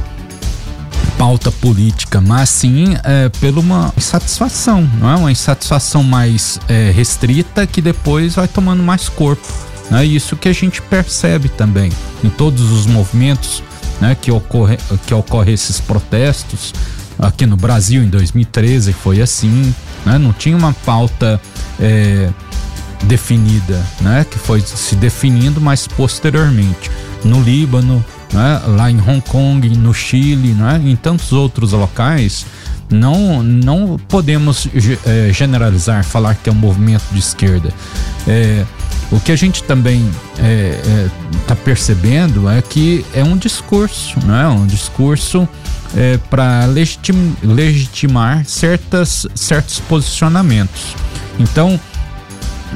[1.19, 5.17] pauta política, mas sim é, pela uma insatisfação, não é?
[5.17, 9.47] Uma insatisfação mais é, restrita que depois vai tomando mais corpo.
[9.91, 10.05] Né?
[10.05, 11.91] Isso que a gente percebe também
[12.23, 13.63] em todos os movimentos
[14.01, 16.73] né, que, ocorre, que ocorre esses protestos.
[17.19, 19.75] Aqui no Brasil, em 2013, foi assim.
[20.05, 20.19] Né?
[20.19, 21.41] Não tinha uma pauta
[21.81, 22.29] é,
[23.05, 24.27] definida, né?
[24.29, 26.91] que foi se definindo, mas posteriormente.
[27.25, 28.61] No Líbano, né?
[28.67, 30.81] lá em Hong Kong, no Chile, né?
[30.85, 32.45] em tantos outros locais,
[32.91, 34.69] não, não podemos
[35.07, 37.73] é, generalizar, falar que é um movimento de esquerda.
[38.27, 38.65] É,
[39.11, 41.09] o que a gente também está é,
[41.49, 44.47] é, percebendo é que é um discurso, né?
[44.49, 45.49] um discurso
[45.97, 50.97] é, para legitim, legitimar certas, certos posicionamentos.
[51.39, 51.79] Então,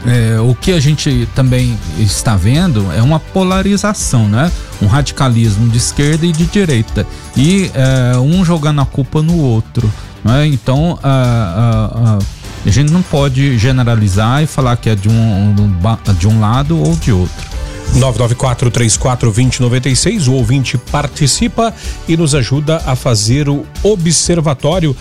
[0.06, 4.50] é, o que a gente também está vendo é uma polarização, né?
[4.80, 7.04] Um radicalismo de esquerda e de direita
[7.36, 9.92] e é, um jogando a culpa no outro.
[10.24, 10.46] Né?
[10.46, 12.18] Então a, a, a,
[12.64, 15.54] a, gente não pode generalizar e falar que é de um,
[16.18, 17.48] de um lado ou de outro.
[17.96, 20.28] 994-34-2096.
[20.28, 21.72] O ouvinte participa
[22.06, 24.90] e nos ajuda a fazer o observatório.
[24.90, 24.96] Uh,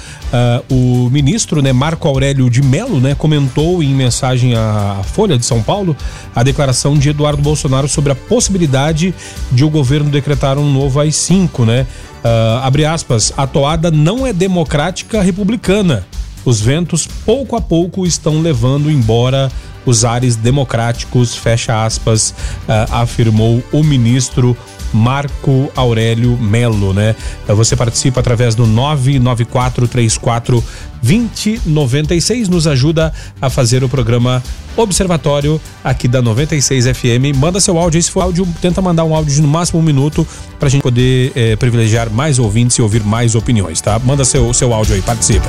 [0.74, 5.62] o ministro, né, Marco Aurélio de Melo, né, comentou em mensagem à Folha de São
[5.62, 5.96] Paulo
[6.36, 9.15] a declaração de Eduardo Bolsonaro sobre a possibilidade
[9.52, 11.86] de o governo decretar um novo AI-5, né?
[12.24, 16.04] Uh, abre aspas, a toada não é democrática republicana.
[16.45, 19.52] Os ventos pouco a pouco estão levando embora
[19.86, 22.32] os ares democráticos, fecha aspas,
[22.67, 24.56] uh, afirmou o ministro
[24.93, 27.15] Marco Aurélio Melo, né?
[27.47, 30.63] Você participa através do 99434
[31.02, 34.43] 2096, nos ajuda a fazer o programa
[34.76, 37.36] Observatório aqui da 96 FM.
[37.36, 40.28] Manda seu áudio, se for áudio, tenta mandar um áudio de no máximo um minuto
[40.60, 44.00] pra gente poder eh, privilegiar mais ouvintes e ouvir mais opiniões, tá?
[44.00, 45.47] Manda seu, seu áudio aí, participa.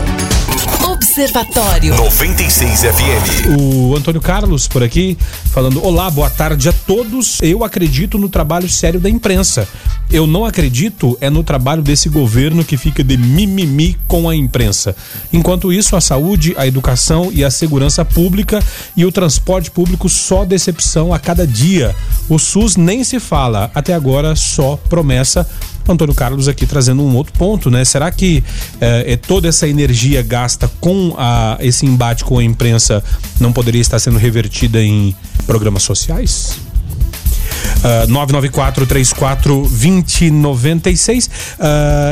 [1.18, 3.59] Observatório 96 FM.
[3.59, 5.18] O Antônio Carlos por aqui
[5.50, 7.42] falando: Olá, boa tarde a todos.
[7.42, 9.66] Eu acredito no trabalho sério da imprensa.
[10.09, 14.94] Eu não acredito é no trabalho desse governo que fica de mimimi com a imprensa.
[15.33, 18.62] Enquanto isso, a saúde, a educação e a segurança pública
[18.96, 21.96] e o transporte público só decepção a cada dia.
[22.28, 25.44] O SUS nem se fala, até agora só promessa.
[25.92, 27.85] Antônio Carlos aqui trazendo um outro ponto, né?
[27.85, 28.42] Será que
[28.81, 33.03] é, toda essa energia gasta com a, esse embate com a imprensa
[33.40, 35.14] não poderia estar sendo revertida em
[35.46, 36.67] programas sociais?
[37.79, 41.27] Uh, 994 34 2096.
[41.27, 41.31] Uh,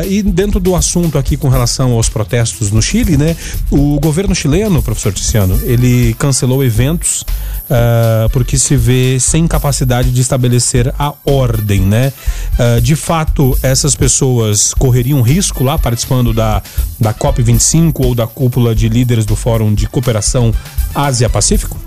[0.08, 3.36] e dentro do assunto aqui com relação aos protestos no Chile, né?
[3.70, 7.24] O governo chileno, professor Tiziano, ele cancelou eventos
[7.66, 12.12] uh, porque se vê sem capacidade de estabelecer a ordem, né?
[12.58, 16.62] Uh, de fato, essas pessoas correriam risco lá participando da,
[16.98, 20.52] da COP25 ou da cúpula de líderes do Fórum de Cooperação
[20.94, 21.85] Ásia-Pacífico?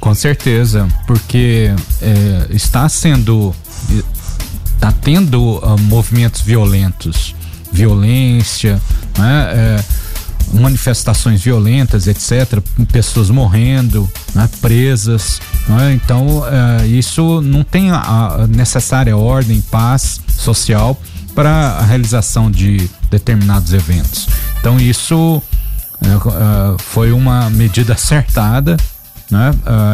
[0.00, 3.54] Com certeza, porque é, está sendo,
[4.74, 7.34] está tendo uh, movimentos violentos,
[7.72, 8.80] violência,
[9.16, 9.52] né?
[9.54, 9.84] É,
[10.52, 12.60] manifestações violentas, etc.,
[12.90, 15.40] pessoas morrendo, né, presas.
[15.68, 15.92] Né?
[15.94, 21.00] Então, uh, isso não tem a necessária ordem, paz social
[21.34, 24.28] para a realização de determinados eventos.
[24.58, 25.42] Então, isso uh,
[26.06, 28.76] uh, foi uma medida acertada.
[29.30, 29.50] Né,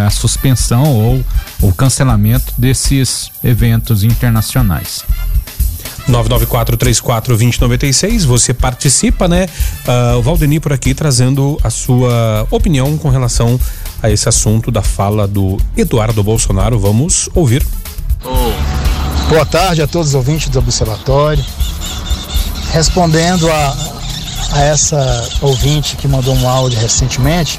[0.07, 1.25] a suspensão ou
[1.61, 5.05] o cancelamento desses eventos internacionais.
[6.09, 8.25] 994-34-2096.
[8.27, 9.47] Você participa, né?
[9.87, 13.59] Uh, o Valdeni por aqui trazendo a sua opinião com relação
[14.03, 16.79] a esse assunto da fala do Eduardo Bolsonaro.
[16.79, 17.67] Vamos ouvir.
[19.29, 21.45] Boa tarde a todos os ouvintes do Observatório.
[22.73, 23.77] Respondendo a,
[24.53, 27.59] a essa ouvinte que mandou um áudio recentemente,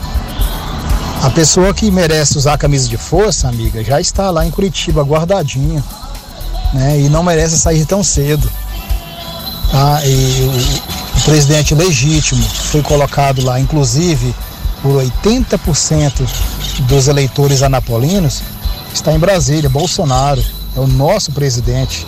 [1.22, 5.04] a pessoa que merece usar a camisa de força, amiga, já está lá em Curitiba,
[5.04, 5.84] guardadinha
[6.76, 7.00] né?
[7.00, 8.52] E não merece sair tão cedo.
[9.72, 10.06] Tá?
[10.06, 14.36] E o, o presidente legítimo foi colocado lá, inclusive
[14.82, 16.28] por 80%
[16.82, 18.44] dos eleitores anapolinos,
[18.94, 20.44] está em Brasília, Bolsonaro,
[20.76, 22.06] é o nosso presidente.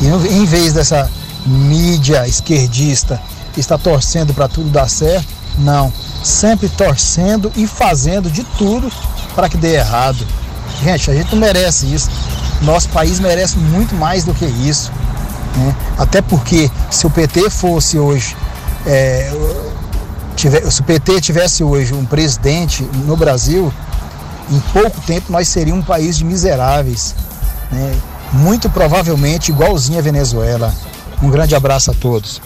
[0.00, 1.10] E em vez dessa
[1.44, 3.20] mídia esquerdista
[3.56, 5.26] está torcendo para tudo dar certo,
[5.58, 8.90] não, sempre torcendo e fazendo de tudo
[9.34, 10.26] para que dê errado.
[10.82, 12.10] Gente, a gente não merece isso.
[12.62, 14.90] Nosso país merece muito mais do que isso.
[15.56, 15.74] Né?
[15.98, 18.36] Até porque se o PT fosse hoje,
[18.86, 19.30] é,
[20.34, 23.72] tiver, se o PT tivesse hoje um presidente no Brasil,
[24.50, 27.14] em pouco tempo nós seríamos um país de miseráveis.
[27.70, 27.94] Né?
[28.32, 30.74] Muito provavelmente igualzinho a Venezuela.
[31.22, 32.40] Um grande abraço a todos.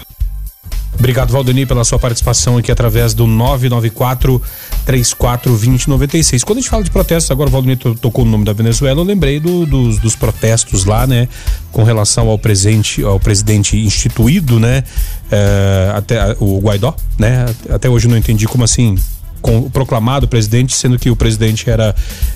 [0.99, 4.43] Obrigado, Valdeni, pela sua participação aqui através do 994
[4.85, 6.43] 34 2096.
[6.43, 9.05] Quando a gente fala de protestos, agora o Valdeni tocou no nome da Venezuela, eu
[9.05, 11.29] lembrei do, dos, dos, protestos lá, né?
[11.71, 14.83] Com relação ao presente, ao presidente instituído, né?
[15.31, 17.47] É, até o Guaidó, né?
[17.71, 18.97] Até hoje eu não entendi como assim
[19.41, 21.95] com, proclamado presidente, sendo que o presidente era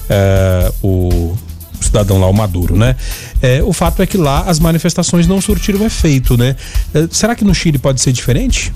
[0.09, 1.37] é, o
[1.83, 2.97] cidadão lá, o Maduro, né?
[3.41, 6.57] É, o fato é que lá as manifestações não surtiram efeito, né?
[6.95, 8.73] É, será que no Chile pode ser diferente?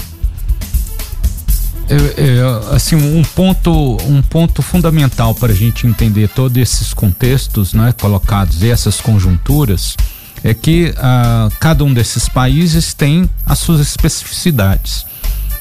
[1.88, 7.94] É, assim um ponto um ponto fundamental para a gente entender todos esses contextos né,
[8.00, 9.94] colocados e essas conjunturas
[10.42, 15.06] é que ah, cada um desses países tem as suas especificidades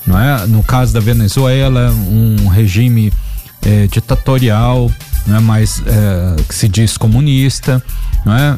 [0.07, 3.13] não é no caso da Venezuela um regime
[3.61, 4.89] é, ditatorial
[5.25, 7.83] não é mais é, que se diz comunista,
[8.25, 8.57] não é?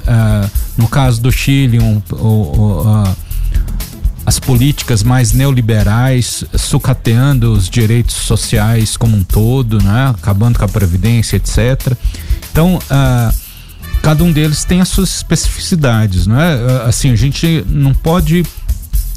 [0.77, 2.01] no caso do Chile, um,
[4.25, 10.13] as políticas mais neoliberais sucateando os direitos sociais como um todo, né?
[10.17, 11.93] acabando com a previdência, etc.
[12.51, 13.33] Então, uh,
[14.01, 16.83] cada um deles tem as suas especificidades, não é?
[16.85, 18.45] Assim, a gente não pode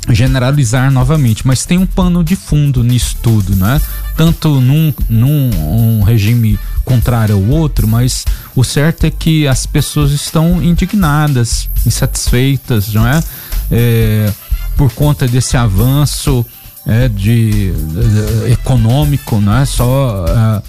[0.09, 3.81] generalizar novamente, mas tem um pano de fundo nisso tudo, né?
[4.17, 5.51] Tanto num, num
[5.99, 8.25] um regime contrário ao outro, mas
[8.57, 13.23] o certo é que as pessoas estão indignadas, insatisfeitas, não é?
[13.71, 14.33] é
[14.77, 16.45] por conta desse avanço
[16.87, 20.63] é, de, de, econômico, não é só uh,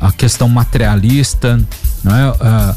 [0.00, 1.60] a questão materialista,
[2.02, 2.30] não é?
[2.30, 2.76] Uh,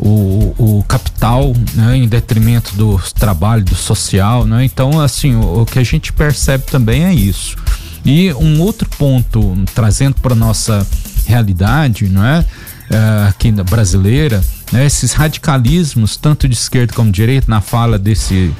[0.00, 4.64] o, o capital né, em detrimento do trabalho, do social, né?
[4.64, 7.56] Então, assim, o, o que a gente percebe também é isso.
[8.04, 10.86] E um outro ponto, trazendo para nossa
[11.26, 12.44] realidade, não é?
[12.90, 14.86] é aqui na brasileira, né?
[14.86, 18.52] esses radicalismos, tanto de esquerda como de direita, na fala desse,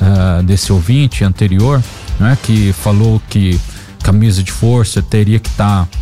[0.00, 1.82] uh, desse ouvinte anterior,
[2.18, 2.36] né?
[2.42, 3.58] que falou que
[4.02, 5.98] camisa de força teria que estar tá,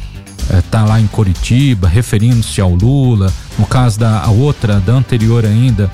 [0.50, 5.90] uh, tá lá em Curitiba, referindo-se ao Lula, no caso da outra, da anterior ainda,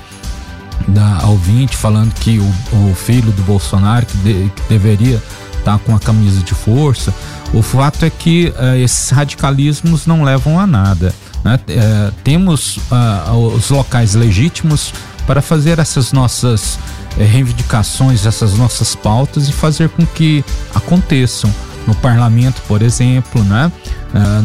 [0.87, 5.21] da ouvinte falando que o, o filho do Bolsonaro que, de, que deveria
[5.57, 7.13] estar tá com a camisa de força.
[7.53, 11.13] O fato é que uh, esses radicalismos não levam a nada.
[11.43, 11.55] Né?
[11.55, 14.93] Uh, temos uh, os locais legítimos
[15.25, 16.77] para fazer essas nossas
[17.17, 20.43] eh, reivindicações, essas nossas pautas e fazer com que
[20.75, 21.49] aconteçam
[21.87, 23.71] no parlamento, por exemplo, né?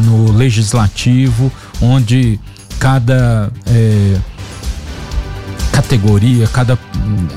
[0.05, 2.39] no legislativo, onde
[2.79, 3.51] cada
[5.71, 6.77] categoria, cada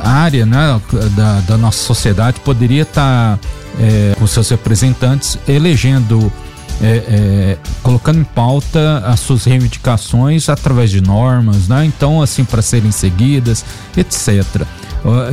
[0.01, 0.81] área né,
[1.17, 3.49] da, da nossa sociedade poderia estar tá,
[3.81, 6.33] é, com seus representantes elegendo,
[6.81, 11.85] é, é, colocando em pauta as suas reivindicações através de normas, né?
[11.85, 13.65] Então, assim, para serem seguidas,
[13.97, 14.67] etc.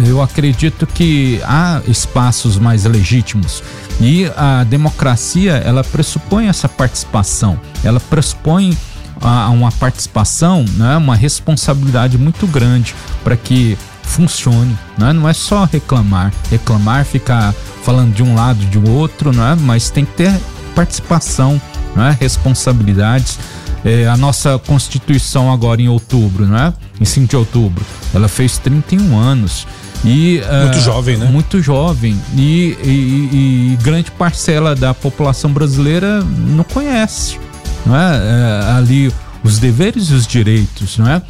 [0.07, 3.61] Eu acredito que há espaços mais legítimos
[4.01, 8.75] e a democracia ela pressupõe essa participação, ela pressupõe
[9.21, 14.75] a, uma participação, né, uma responsabilidade muito grande para que funcione.
[14.97, 15.13] Né?
[15.13, 19.55] Não é só reclamar, reclamar, ficar falando de um lado de outro, não é?
[19.55, 20.39] mas tem que ter
[20.79, 21.61] participação,
[21.97, 22.15] é?
[22.17, 23.37] responsabilidades.
[23.83, 26.73] É, a nossa Constituição agora em outubro, não é?
[26.99, 29.67] Em 5 de outubro, ela fez 31 anos.
[30.05, 31.25] E, muito uh, jovem, né?
[31.25, 32.17] Muito jovem.
[32.35, 37.37] E, e, e, grande parcela da população brasileira não conhece
[37.85, 38.17] não é?
[38.17, 38.71] é?
[38.77, 39.13] ali
[39.43, 41.21] os deveres e os direitos, não é?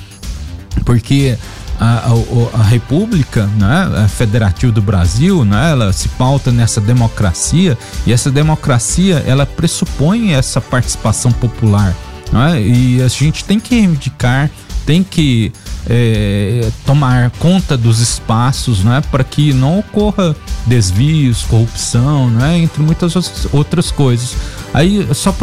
[0.85, 1.37] Porque
[1.79, 8.11] a, a, a República né, Federativa do Brasil, né, ela se pauta nessa democracia e
[8.11, 11.95] essa democracia ela pressupõe essa participação popular.
[12.31, 14.51] Né, e a gente tem que reivindicar,
[14.85, 15.51] tem que
[15.87, 23.15] é, tomar conta dos espaços né, para que não ocorra desvios, corrupção, né, entre muitas
[23.51, 24.35] outras coisas.
[24.73, 25.33] Aí, só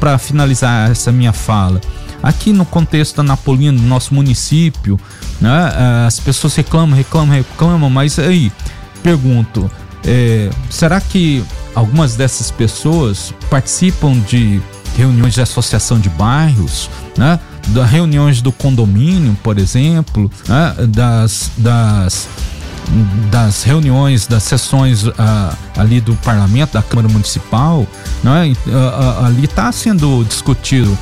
[0.00, 1.80] para finalizar essa minha fala,
[2.22, 4.98] aqui no contexto da Napolina, do nosso município,
[5.42, 8.52] né, eh, as pessoas reclamam, reclamam, reclamam, mas aí,
[9.02, 9.68] pergunto,
[10.06, 14.62] é, será que algumas dessas pessoas participam de
[14.96, 17.40] reuniões de associação de bairros, né?
[17.68, 20.74] Das reuniões do condomínio, por exemplo, né?
[20.88, 22.28] das, das
[23.30, 25.12] das reuniões, das sessões uh,
[25.76, 27.86] ali do parlamento, da Câmara Municipal,
[28.22, 28.52] né?
[28.66, 30.98] Uh, uh, ali está sendo discutido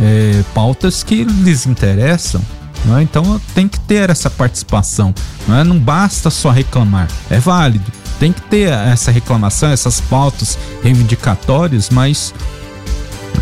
[0.00, 2.40] eh, pautas que lhes interessam.
[2.84, 3.02] Né?
[3.02, 5.14] Então tem que ter essa participação.
[5.48, 5.64] Não, é?
[5.64, 7.90] não basta só reclamar, é válido.
[8.18, 12.32] Tem que ter essa reclamação, essas pautas reivindicatórias, mas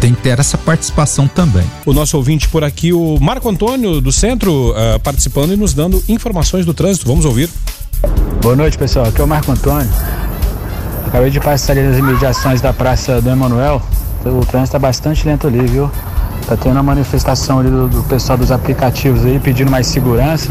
[0.01, 1.64] tem que ter essa participação também.
[1.86, 6.03] O nosso ouvinte por aqui, o Marco Antônio do Centro, uh, participando e nos dando
[6.09, 7.07] informações do trânsito.
[7.07, 7.49] Vamos ouvir.
[8.40, 9.07] Boa noite, pessoal.
[9.07, 9.88] Aqui é o Marco Antônio.
[11.07, 13.80] Acabei de passar ali nas imediações da Praça do Emanuel.
[14.24, 15.90] O trânsito está bastante lento ali, viu?
[16.47, 20.51] Tá tendo uma manifestação ali do, do, pessoal dos aplicativos aí pedindo mais segurança.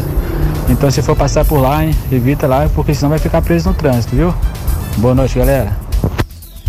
[0.68, 3.74] Então se for passar por lá, hein, evita lá, porque senão vai ficar preso no
[3.74, 4.34] trânsito, viu?
[4.96, 5.76] Boa noite, galera.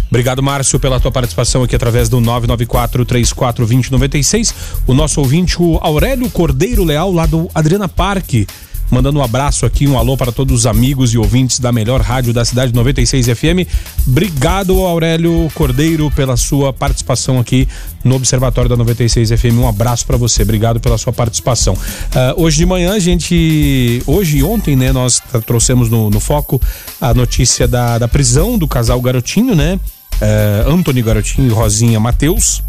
[0.10, 4.54] Obrigado, Márcio, pela tua participação aqui através do 994-34-2096.
[4.86, 8.46] O nosso ouvinte, o Aurélio Cordeiro Leal, lá do Adriana Parque
[8.94, 12.32] mandando um abraço aqui, um alô para todos os amigos e ouvintes da melhor rádio
[12.32, 13.68] da cidade 96 FM.
[14.08, 17.68] Obrigado, Aurélio Cordeiro, pela sua participação aqui
[18.04, 19.58] no Observatório da 96 FM.
[19.58, 21.74] Um abraço para você, obrigado pela sua participação.
[21.74, 24.04] Uh, hoje de manhã, a gente.
[24.06, 26.62] Hoje e ontem, né, nós trouxemos no, no foco
[27.02, 29.80] a notícia da, da prisão do casal Garotinho, né?
[30.22, 32.62] Uh, Antônio Garotinho e Rosinha Matheus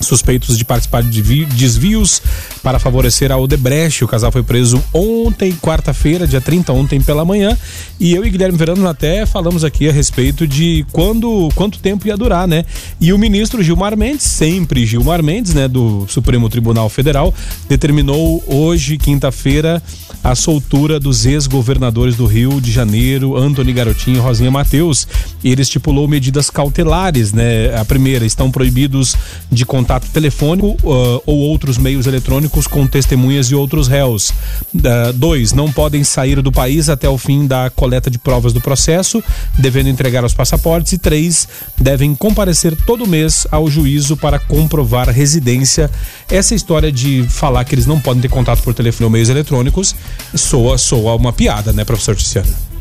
[0.00, 2.20] suspeitos de participar de desvios
[2.62, 4.04] para favorecer a Odebrecht.
[4.04, 7.56] O casal foi preso ontem, quarta-feira, dia 30, ontem pela manhã.
[7.98, 12.16] E eu e Guilherme Verano até falamos aqui a respeito de quando, quanto tempo ia
[12.16, 12.64] durar, né?
[13.00, 17.32] E o ministro Gilmar Mendes, sempre Gilmar Mendes, né, do Supremo Tribunal Federal,
[17.68, 19.82] determinou hoje, quinta-feira,
[20.22, 25.06] a soltura dos ex-governadores do Rio de Janeiro, Antony Garotinho e Rosinha Mateus.
[25.42, 27.74] E ele estipulou medidas cautelares, né?
[27.78, 29.16] A primeira, estão proibidos
[29.50, 34.30] de contato telefônico uh, ou outros meios eletrônicos com testemunhas e outros réus.
[34.74, 38.60] Uh, dois, não podem sair do país até o fim da coleta de provas do
[38.60, 39.22] processo,
[39.56, 40.92] devendo entregar os passaportes.
[40.92, 45.88] E três, devem comparecer todo mês ao juízo para comprovar residência.
[46.28, 49.94] Essa história de falar que eles não podem ter contato por telefone ou meios eletrônicos
[50.34, 52.75] soa, soa uma piada, né, professor Tiziano?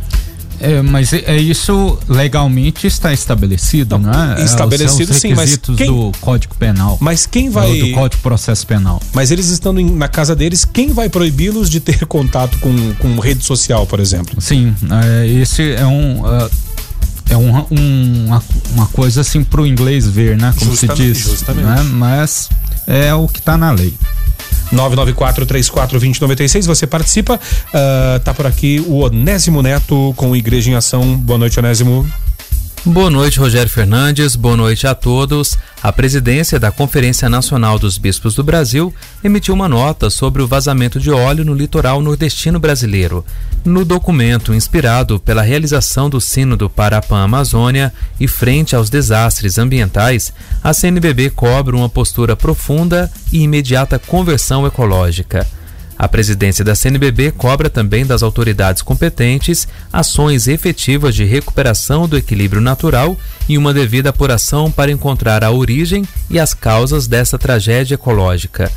[0.60, 4.44] É, mas é, é isso legalmente está estabelecido, não, não é?
[4.44, 5.88] Estabelecido sim, mas quem...
[5.88, 6.98] do Código Penal.
[7.02, 9.02] Mas quem vai do Código Processo Penal.
[9.14, 13.20] Mas eles estando em, na casa deles, quem vai proibi-los de ter contato com, com
[13.20, 14.40] rede social, por exemplo?
[14.40, 16.50] Sim, é, esse é um uh,
[17.30, 18.44] é um, um, uma,
[18.74, 20.54] uma, coisa assim para o inglês ver, né?
[20.58, 21.18] Como se diz.
[21.18, 21.66] Justamente.
[21.66, 21.84] Né?
[21.92, 22.50] Mas
[22.86, 23.94] é o que está na lei.
[24.74, 26.66] 994-34-2096.
[26.66, 27.36] Você participa.
[27.36, 31.16] Uh, tá por aqui o Onésimo Neto com Igreja em Ação.
[31.18, 32.08] Boa noite, Onésimo.
[32.88, 34.36] Boa noite, Rogério Fernandes.
[34.36, 35.58] Boa noite a todos.
[35.82, 41.00] A presidência da Conferência Nacional dos Bispos do Brasil emitiu uma nota sobre o vazamento
[41.00, 43.26] de óleo no litoral nordestino brasileiro.
[43.66, 50.32] No documento, inspirado pela realização do Sínodo para a Pan-Amazônia e frente aos desastres ambientais,
[50.64, 55.48] a CNBB cobra uma postura profunda e imediata conversão ecológica.
[55.98, 62.62] A presidência da CNBB cobra também das autoridades competentes ações efetivas de recuperação do equilíbrio
[62.62, 63.18] natural
[63.48, 68.70] e uma devida apuração para encontrar a origem e as causas dessa tragédia ecológica.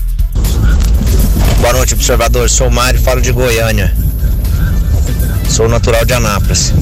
[1.60, 2.48] Boa noite, observador.
[2.48, 3.92] Sou Mário, falo de Goiânia.
[5.48, 6.72] Sou natural de Anápolis.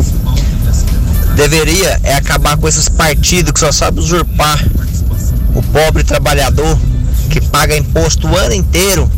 [1.35, 4.63] Deveria é acabar com esses partidos que só sabem usurpar
[5.55, 6.79] o pobre trabalhador
[7.31, 9.11] que paga imposto o ano inteiro.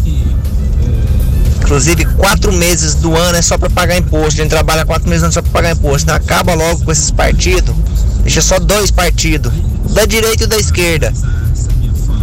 [1.68, 4.40] Inclusive, quatro meses do ano é só para pagar imposto.
[4.40, 6.04] A gente trabalha quatro meses só para pagar imposto.
[6.04, 7.76] Então, acaba logo com esses partidos.
[8.22, 9.52] Deixa só dois partidos,
[9.90, 11.12] da direita e da esquerda.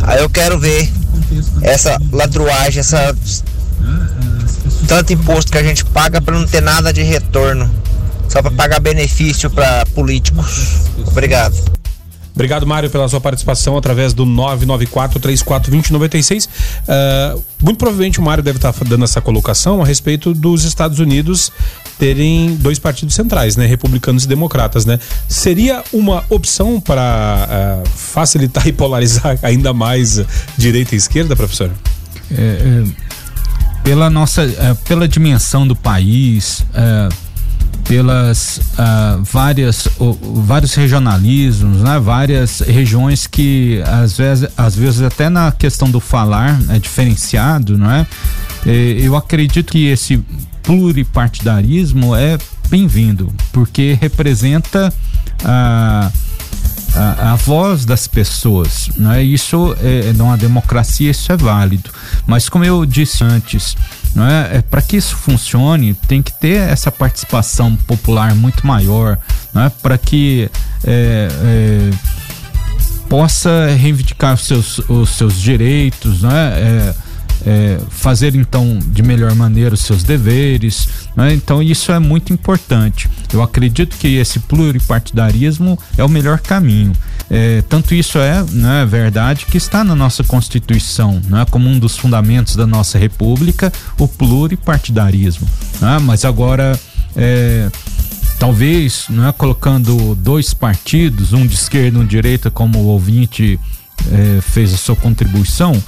[0.01, 0.91] Aí eu quero ver
[1.61, 3.15] essa ladruagem, essa
[4.87, 7.69] tanto imposto que a gente paga para não ter nada de retorno,
[8.27, 10.89] só para pagar benefício para políticos.
[11.05, 11.55] Obrigado.
[12.35, 16.47] Obrigado, Mário, pela sua participação através do 994-34-2096.
[16.47, 21.49] Uh, muito provavelmente o Mário deve estar dando essa colocação a respeito dos Estados Unidos
[21.97, 23.65] terem dois partidos centrais, né?
[23.65, 24.99] Republicanos e democratas, né?
[25.29, 30.21] Seria uma opção para uh, facilitar e polarizar ainda mais
[30.57, 31.71] direita e esquerda, professor?
[32.31, 32.83] É, é,
[33.81, 37.07] pela nossa, é, pela dimensão do país, é,
[37.87, 39.87] pelas uh, várias
[40.43, 41.99] vários regionalismos, né?
[41.99, 47.89] Várias regiões que às vezes, às vezes até na questão do falar é diferenciado, não
[47.89, 48.05] é?
[48.65, 50.23] E, eu acredito que esse
[50.63, 52.37] pluripartidarismo é
[52.69, 54.91] bem-vindo, porque representa
[55.43, 56.25] a uh,
[56.95, 59.21] a, a, voz das pessoas, não é?
[59.21, 61.89] Isso é, numa democracia isso é válido,
[62.25, 63.75] mas como eu disse antes,
[64.15, 64.57] não é?
[64.57, 69.19] é para que isso funcione tem que ter essa participação popular muito maior,
[69.53, 69.69] não é?
[69.69, 70.49] Para que
[70.83, 71.91] é, é,
[73.09, 76.61] possa reivindicar os seus, os seus direitos, não é?
[76.61, 76.95] é
[77.45, 80.87] é, fazer então de melhor maneira os seus deveres.
[81.15, 81.33] Né?
[81.33, 83.09] Então isso é muito importante.
[83.31, 86.93] Eu acredito que esse pluripartidarismo é o melhor caminho.
[87.29, 91.97] É, tanto isso é né, verdade que está na nossa Constituição, né, como um dos
[91.97, 95.47] fundamentos da nossa República, o pluripartidarismo.
[95.81, 95.99] Né?
[95.99, 96.79] Mas agora.
[97.17, 97.69] É,
[98.37, 102.87] talvez não é colocando dois partidos, um de esquerda e um de direita, como o
[102.87, 103.57] ouvinte
[104.11, 105.81] é, fez a sua contribuição,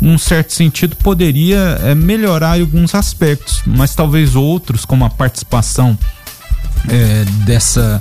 [0.00, 5.98] num certo sentido, poderia é, melhorar alguns aspectos, mas talvez outros, como a participação
[6.88, 8.00] é, dessa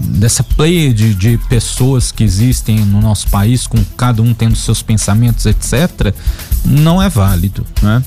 [0.00, 4.80] dessa play de, de pessoas que existem no nosso país, com cada um tendo seus
[4.80, 6.14] pensamentos, etc.,
[6.64, 8.00] não é válido, né?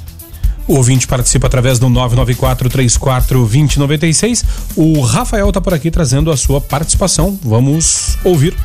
[0.68, 4.46] O ouvinte participa através do 994-34-2096.
[4.76, 7.38] O Rafael está por aqui trazendo a sua participação.
[7.44, 8.56] Vamos ouvir.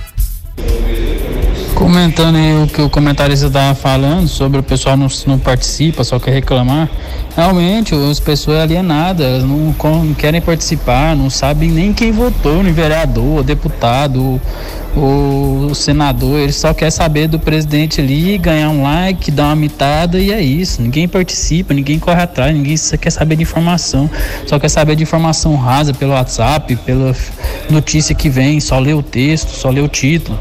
[1.77, 6.19] Comentando aí o que o comentarista estava falando sobre o pessoal não, não participa, só
[6.19, 6.89] quer reclamar.
[7.37, 13.43] Realmente, as pessoas alienadas não, não querem participar, não sabem nem quem votou no vereador,
[13.43, 14.41] deputado,
[14.97, 20.19] o, senador, eles só quer saber do presidente ali, ganhar um like, dar uma mitada
[20.19, 20.81] e é isso.
[20.81, 24.09] Ninguém participa, ninguém corre atrás, ninguém quer saber de informação.
[24.47, 27.15] Só quer saber de informação rasa pelo WhatsApp, pela
[27.69, 30.39] notícia que vem, só lê o texto, só lê o título.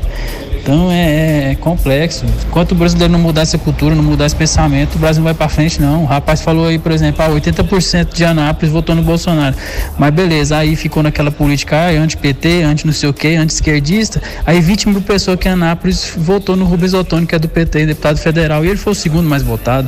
[0.66, 2.26] Então é, é, complexo.
[2.48, 5.36] Enquanto o brasileiro não mudar essa cultura, não mudar esse pensamento, o Brasil não vai
[5.36, 6.02] para frente, não.
[6.02, 9.56] O rapaz falou aí, por exemplo, ah, 80% de Anápolis votou no Bolsonaro.
[9.96, 14.20] Mas beleza, aí ficou naquela política ah, anti-PT, anti não sei o que, anti-esquerdista.
[14.44, 18.18] Aí 20 mil pessoas que Anápolis votou no Rubens Ottoni, que é do PT, deputado
[18.18, 19.88] federal, e ele foi o segundo mais votado.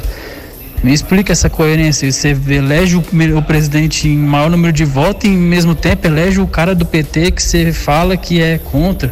[0.83, 2.11] Me explica essa coerência.
[2.11, 3.03] Você elege o,
[3.35, 6.85] o, presidente em maior número de votos e, ao mesmo tempo, elege o cara do
[6.85, 9.11] PT que você fala que é contra.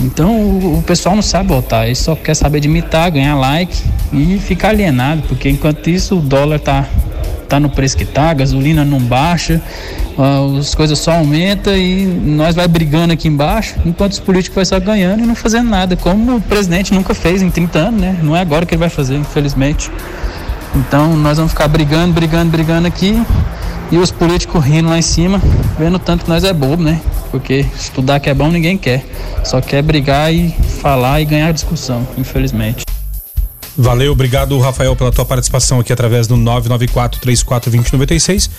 [0.00, 3.76] Então o, pessoal não sabe votar, ele só quer saber de imitar, ganhar like
[4.12, 6.88] e ficar alienado, porque enquanto isso o dólar tá,
[7.48, 9.60] tá no preço que tá, a gasolina não baixa,
[10.58, 14.80] as coisas só aumentam e nós vai brigando aqui embaixo, enquanto os políticos vai só
[14.80, 18.18] ganhando e não fazendo nada, como o presidente nunca fez em 30 anos, né?
[18.22, 19.90] Não é agora que ele vai fazer, infelizmente.
[20.74, 23.20] Então nós vamos ficar brigando, brigando, brigando aqui
[23.90, 25.40] e os políticos rindo lá em cima,
[25.78, 27.00] vendo tanto que nós é bobo, né?
[27.30, 29.04] Porque estudar que é bom ninguém quer.
[29.44, 30.50] Só quer brigar e
[30.80, 32.84] falar e ganhar discussão, infelizmente.
[33.76, 38.50] Valeu, obrigado, Rafael, pela tua participação aqui através do 994 34 2096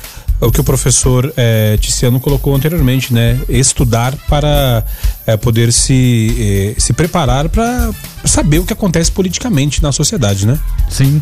[0.46, 3.40] o que o professor é, Tiziano colocou anteriormente, né?
[3.48, 4.84] Estudar para
[5.26, 7.92] é, poder se, é, se preparar para
[8.26, 10.58] saber o que acontece politicamente na sociedade, né?
[10.90, 11.22] Sim,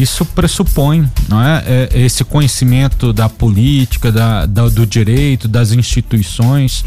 [0.00, 1.88] isso pressupõe, não é?
[1.94, 6.84] Esse conhecimento da política, da, da do direito, das instituições,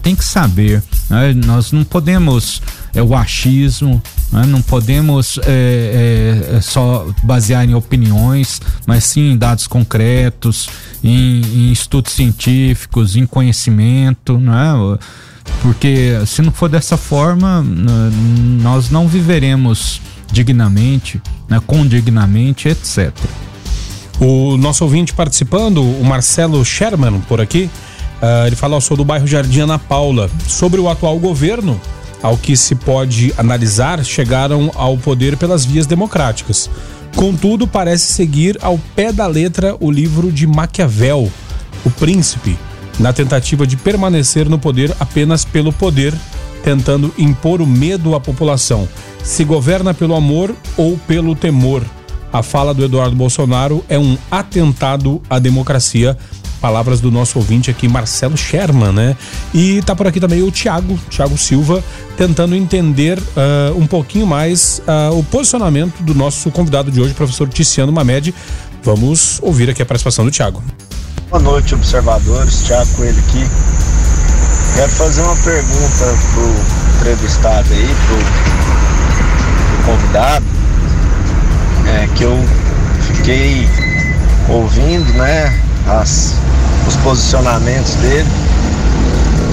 [0.00, 0.80] tem que saber.
[1.10, 1.34] Né?
[1.34, 2.62] Nós não podemos
[2.94, 4.02] é o achismo,
[4.48, 10.68] não podemos é, é, só basear em opiniões, mas sim em dados concretos,
[11.02, 14.72] em, em estudos científicos, em conhecimento, né?
[15.60, 17.64] Porque se não for dessa forma,
[18.60, 20.00] nós não viveremos
[20.32, 21.60] dignamente, né?
[21.66, 23.12] condignamente, etc.
[24.20, 27.68] O nosso ouvinte participando, o Marcelo Sherman, por aqui,
[28.22, 30.30] uh, ele fala: Eu sou do bairro Jardim Ana Paula.
[30.46, 31.80] Sobre o atual governo,
[32.22, 36.70] ao que se pode analisar, chegaram ao poder pelas vias democráticas.
[37.16, 41.30] Contudo, parece seguir ao pé da letra o livro de Maquiavel,
[41.84, 42.56] O Príncipe,
[42.98, 46.14] na tentativa de permanecer no poder apenas pelo poder,
[46.62, 48.88] tentando impor o medo à população.
[49.22, 51.82] Se governa pelo amor ou pelo temor.
[52.32, 56.16] A fala do Eduardo Bolsonaro é um atentado à democracia
[56.62, 59.16] palavras do nosso ouvinte aqui, Marcelo Sherman, né?
[59.52, 61.82] E tá por aqui também o Tiago, Tiago Silva,
[62.16, 67.48] tentando entender uh, um pouquinho mais uh, o posicionamento do nosso convidado de hoje, professor
[67.48, 68.32] Ticiano Mamed.
[68.84, 70.62] Vamos ouvir aqui a participação do Tiago.
[71.32, 72.62] Boa noite, observadores.
[72.62, 73.48] Tiago Coelho aqui.
[74.74, 78.18] Quero fazer uma pergunta pro entrevistado aí, pro,
[79.78, 80.44] pro convidado,
[81.88, 82.38] é, que eu
[83.00, 83.66] fiquei
[84.50, 85.58] ouvindo, né,
[85.88, 86.34] as,
[86.86, 88.28] os posicionamentos dele.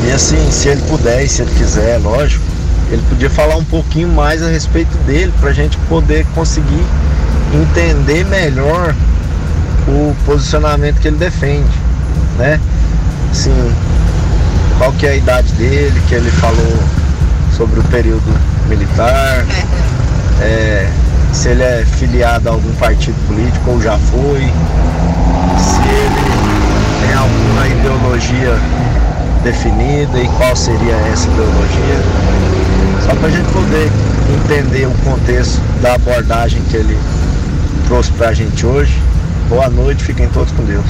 [0.05, 2.43] E assim, se ele puder e se ele quiser, lógico,
[2.91, 6.83] ele podia falar um pouquinho mais a respeito dele para a gente poder conseguir
[7.53, 8.93] entender melhor
[9.89, 11.69] o posicionamento que ele defende,
[12.37, 12.59] né?
[13.31, 13.73] Assim,
[14.77, 16.79] qual que é a idade dele, que ele falou
[17.55, 18.33] sobre o período
[18.67, 19.45] militar,
[20.41, 20.89] é,
[21.33, 24.41] se ele é filiado a algum partido político ou já foi,
[25.59, 28.57] se ele tem alguma ideologia
[29.43, 31.99] definida e qual seria essa ideologia.
[33.05, 33.91] Só para a gente poder
[34.33, 36.97] entender o contexto da abordagem que ele
[37.87, 39.01] trouxe para a gente hoje.
[39.49, 40.85] Boa noite, fiquem todos com Deus.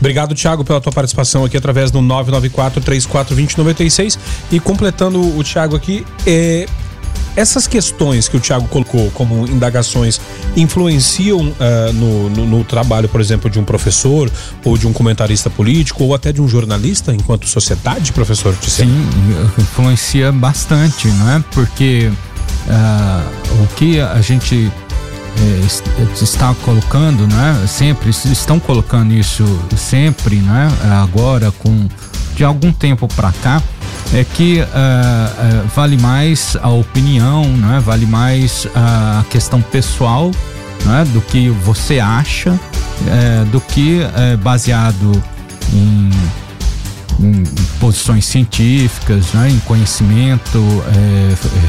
[0.00, 4.18] Obrigado, Thiago, pela tua participação aqui através do 994 34 2096
[4.50, 6.66] e completando o Thiago aqui, é,
[7.36, 10.20] essas questões que o Tiago colocou como indagações
[10.56, 14.28] influenciam uh, no, no, no, trabalho, por exemplo, de um professor
[14.64, 18.52] ou de um comentarista político ou até de um jornalista enquanto sociedade, professor?
[18.62, 19.06] Sim,
[19.58, 21.44] influencia bastante, não é?
[21.52, 22.10] Porque
[22.66, 24.72] uh, o que a gente
[25.38, 27.64] eh, está colocando, né?
[27.66, 29.44] Sempre estão colocando isso
[29.76, 30.68] sempre, né?
[31.02, 31.88] Agora com
[32.34, 33.62] de algum tempo para cá
[34.14, 37.80] é que uh, uh, vale mais a opinião, né?
[37.84, 40.30] vale mais a questão pessoal
[40.84, 41.04] né?
[41.12, 44.00] do que você acha, uh, do que
[44.42, 45.22] baseado
[45.72, 46.10] em,
[47.20, 47.42] em,
[47.78, 49.50] posições científicas, né?
[49.50, 50.62] em conhecimento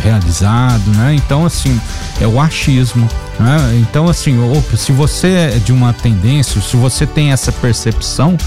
[0.03, 0.89] realizado.
[0.91, 1.15] Né?
[1.15, 1.79] Então, assim,
[2.19, 3.07] é o achismo.
[3.39, 3.79] Né?
[3.81, 4.37] Então, assim,
[4.75, 8.37] se você é de uma tendência, se você tem essa percepção,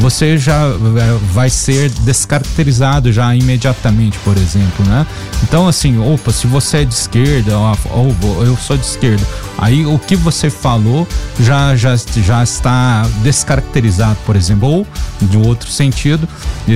[0.00, 5.06] você já é, vai ser descaracterizado já imediatamente, por exemplo, né?
[5.42, 7.56] Então, assim, opa, se você é de esquerda,
[7.90, 9.24] ou, eu sou de esquerda,
[9.58, 11.06] aí o que você falou
[11.38, 14.86] já, já, já está descaracterizado, por exemplo, ou
[15.20, 16.26] de outro sentido,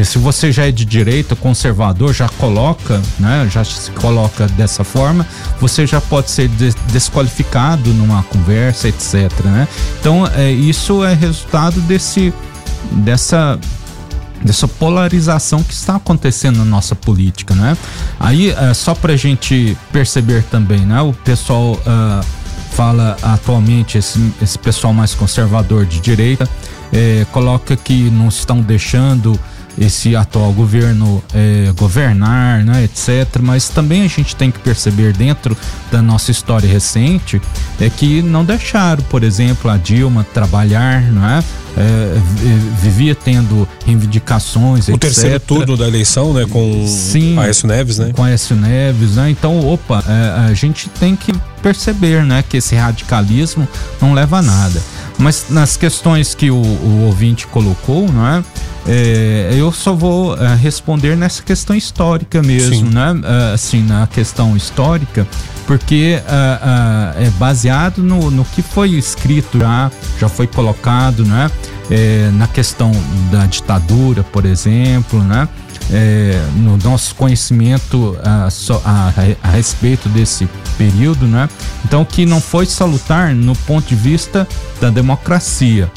[0.04, 3.48] se você já é de direita, conservador, já coloca, né?
[3.50, 5.26] Já se coloca dessa forma,
[5.58, 6.48] você já pode ser
[6.92, 9.66] desqualificado numa conversa, etc, né?
[9.98, 12.32] Então, é, isso é resultado desse
[12.92, 13.58] dessa
[14.42, 17.76] dessa polarização que está acontecendo na nossa política, né?
[18.20, 21.00] Aí é, só para gente perceber também, né?
[21.00, 22.24] O pessoal uh,
[22.72, 26.46] fala atualmente esse, esse pessoal mais conservador de direita
[26.92, 29.38] é, coloca que não estão deixando
[29.78, 33.40] esse atual governo é, governar, né, etc.
[33.40, 35.56] Mas também a gente tem que perceber dentro
[35.90, 37.40] da nossa história recente
[37.80, 41.42] é que não deixaram, por exemplo, a Dilma trabalhar, não é?
[41.76, 42.20] É,
[42.80, 45.00] vivia tendo reivindicações, o etc.
[45.00, 48.12] terceiro turno da eleição, né, com Sim, Aécio Neves, né?
[48.12, 49.30] Com Aécio Neves, né?
[49.30, 53.66] Então, opa, é, a gente tem que perceber, né, que esse radicalismo
[54.00, 54.80] não leva a nada.
[55.18, 58.44] Mas nas questões que o, o ouvinte colocou, não é?
[58.86, 62.90] É, eu só vou é, responder nessa questão histórica mesmo, Sim.
[62.90, 63.20] né?
[63.24, 65.26] É, assim, na questão histórica,
[65.66, 71.50] porque é, é, é baseado no, no que foi escrito já, já foi colocado, né?
[71.90, 72.90] É, na questão
[73.30, 75.48] da ditadura, por exemplo, né?
[75.92, 78.48] É, no nosso conhecimento a,
[78.84, 79.12] a,
[79.42, 80.48] a, respeito desse
[80.78, 81.48] período, né?
[81.84, 84.48] Então, que não foi salutar no ponto de vista
[84.80, 85.92] da democracia,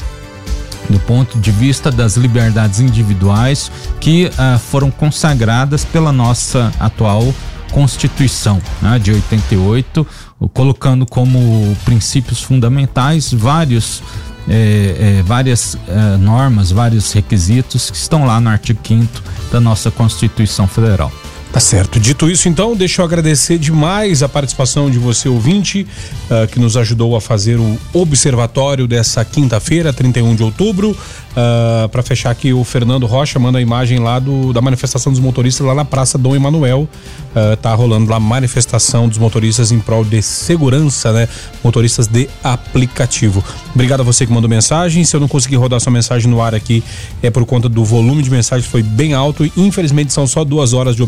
[0.90, 7.34] do ponto de vista das liberdades individuais que uh, foram consagradas pela nossa atual
[7.70, 10.06] Constituição né, de 88,
[10.52, 14.02] colocando como princípios fundamentais vários
[14.50, 19.90] é, é, várias é, normas, vários requisitos que estão lá no artigo 5 da nossa
[19.90, 21.12] Constituição Federal.
[21.52, 21.98] Tá certo.
[21.98, 25.86] Dito isso, então, deixa eu agradecer demais a participação de você, ouvinte,
[26.30, 30.90] uh, que nos ajudou a fazer o observatório dessa quinta-feira, 31 de outubro.
[30.90, 35.12] Uh, ah, para fechar aqui, o Fernando Rocha manda a imagem lá do, da manifestação
[35.12, 36.88] dos motoristas lá na Praça Dom Emanuel.
[37.30, 41.28] Uh, tá rolando lá manifestação dos motoristas em prol de segurança, né?
[41.62, 43.44] Motoristas de aplicativo.
[43.72, 45.04] Obrigado a você que mandou mensagem.
[45.04, 46.82] Se eu não conseguir rodar sua mensagem no ar aqui,
[47.22, 50.96] é por conta do volume de mensagens foi bem alto infelizmente são só duas horas
[50.96, 51.02] de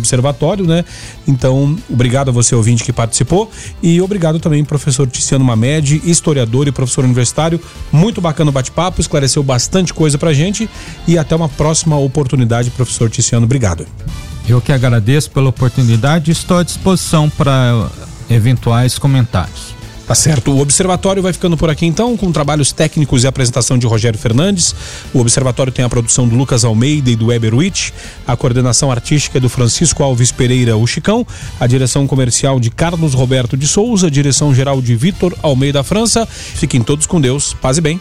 [0.66, 0.84] né?
[1.26, 3.50] Então, obrigado a você, ouvinte, que participou.
[3.82, 7.60] E obrigado também, professor Ticiano Mamed, historiador e professor universitário.
[7.92, 10.68] Muito bacana o bate-papo, esclareceu bastante coisa pra gente
[11.06, 13.44] e até uma próxima oportunidade, professor Ticiano.
[13.44, 13.86] Obrigado.
[14.48, 17.88] Eu que agradeço pela oportunidade e estou à disposição para
[18.28, 19.79] eventuais comentários.
[20.10, 20.50] Tá certo.
[20.50, 24.74] O Observatório vai ficando por aqui então, com trabalhos técnicos e apresentação de Rogério Fernandes.
[25.14, 27.94] O Observatório tem a produção do Lucas Almeida e do Weber Witt,
[28.26, 31.24] a coordenação artística é do Francisco Alves Pereira, o Chicão,
[31.60, 36.26] a direção comercial de Carlos Roberto de Souza, a direção geral de Vitor Almeida França.
[36.26, 37.54] Fiquem todos com Deus.
[37.54, 37.96] Paz e bem.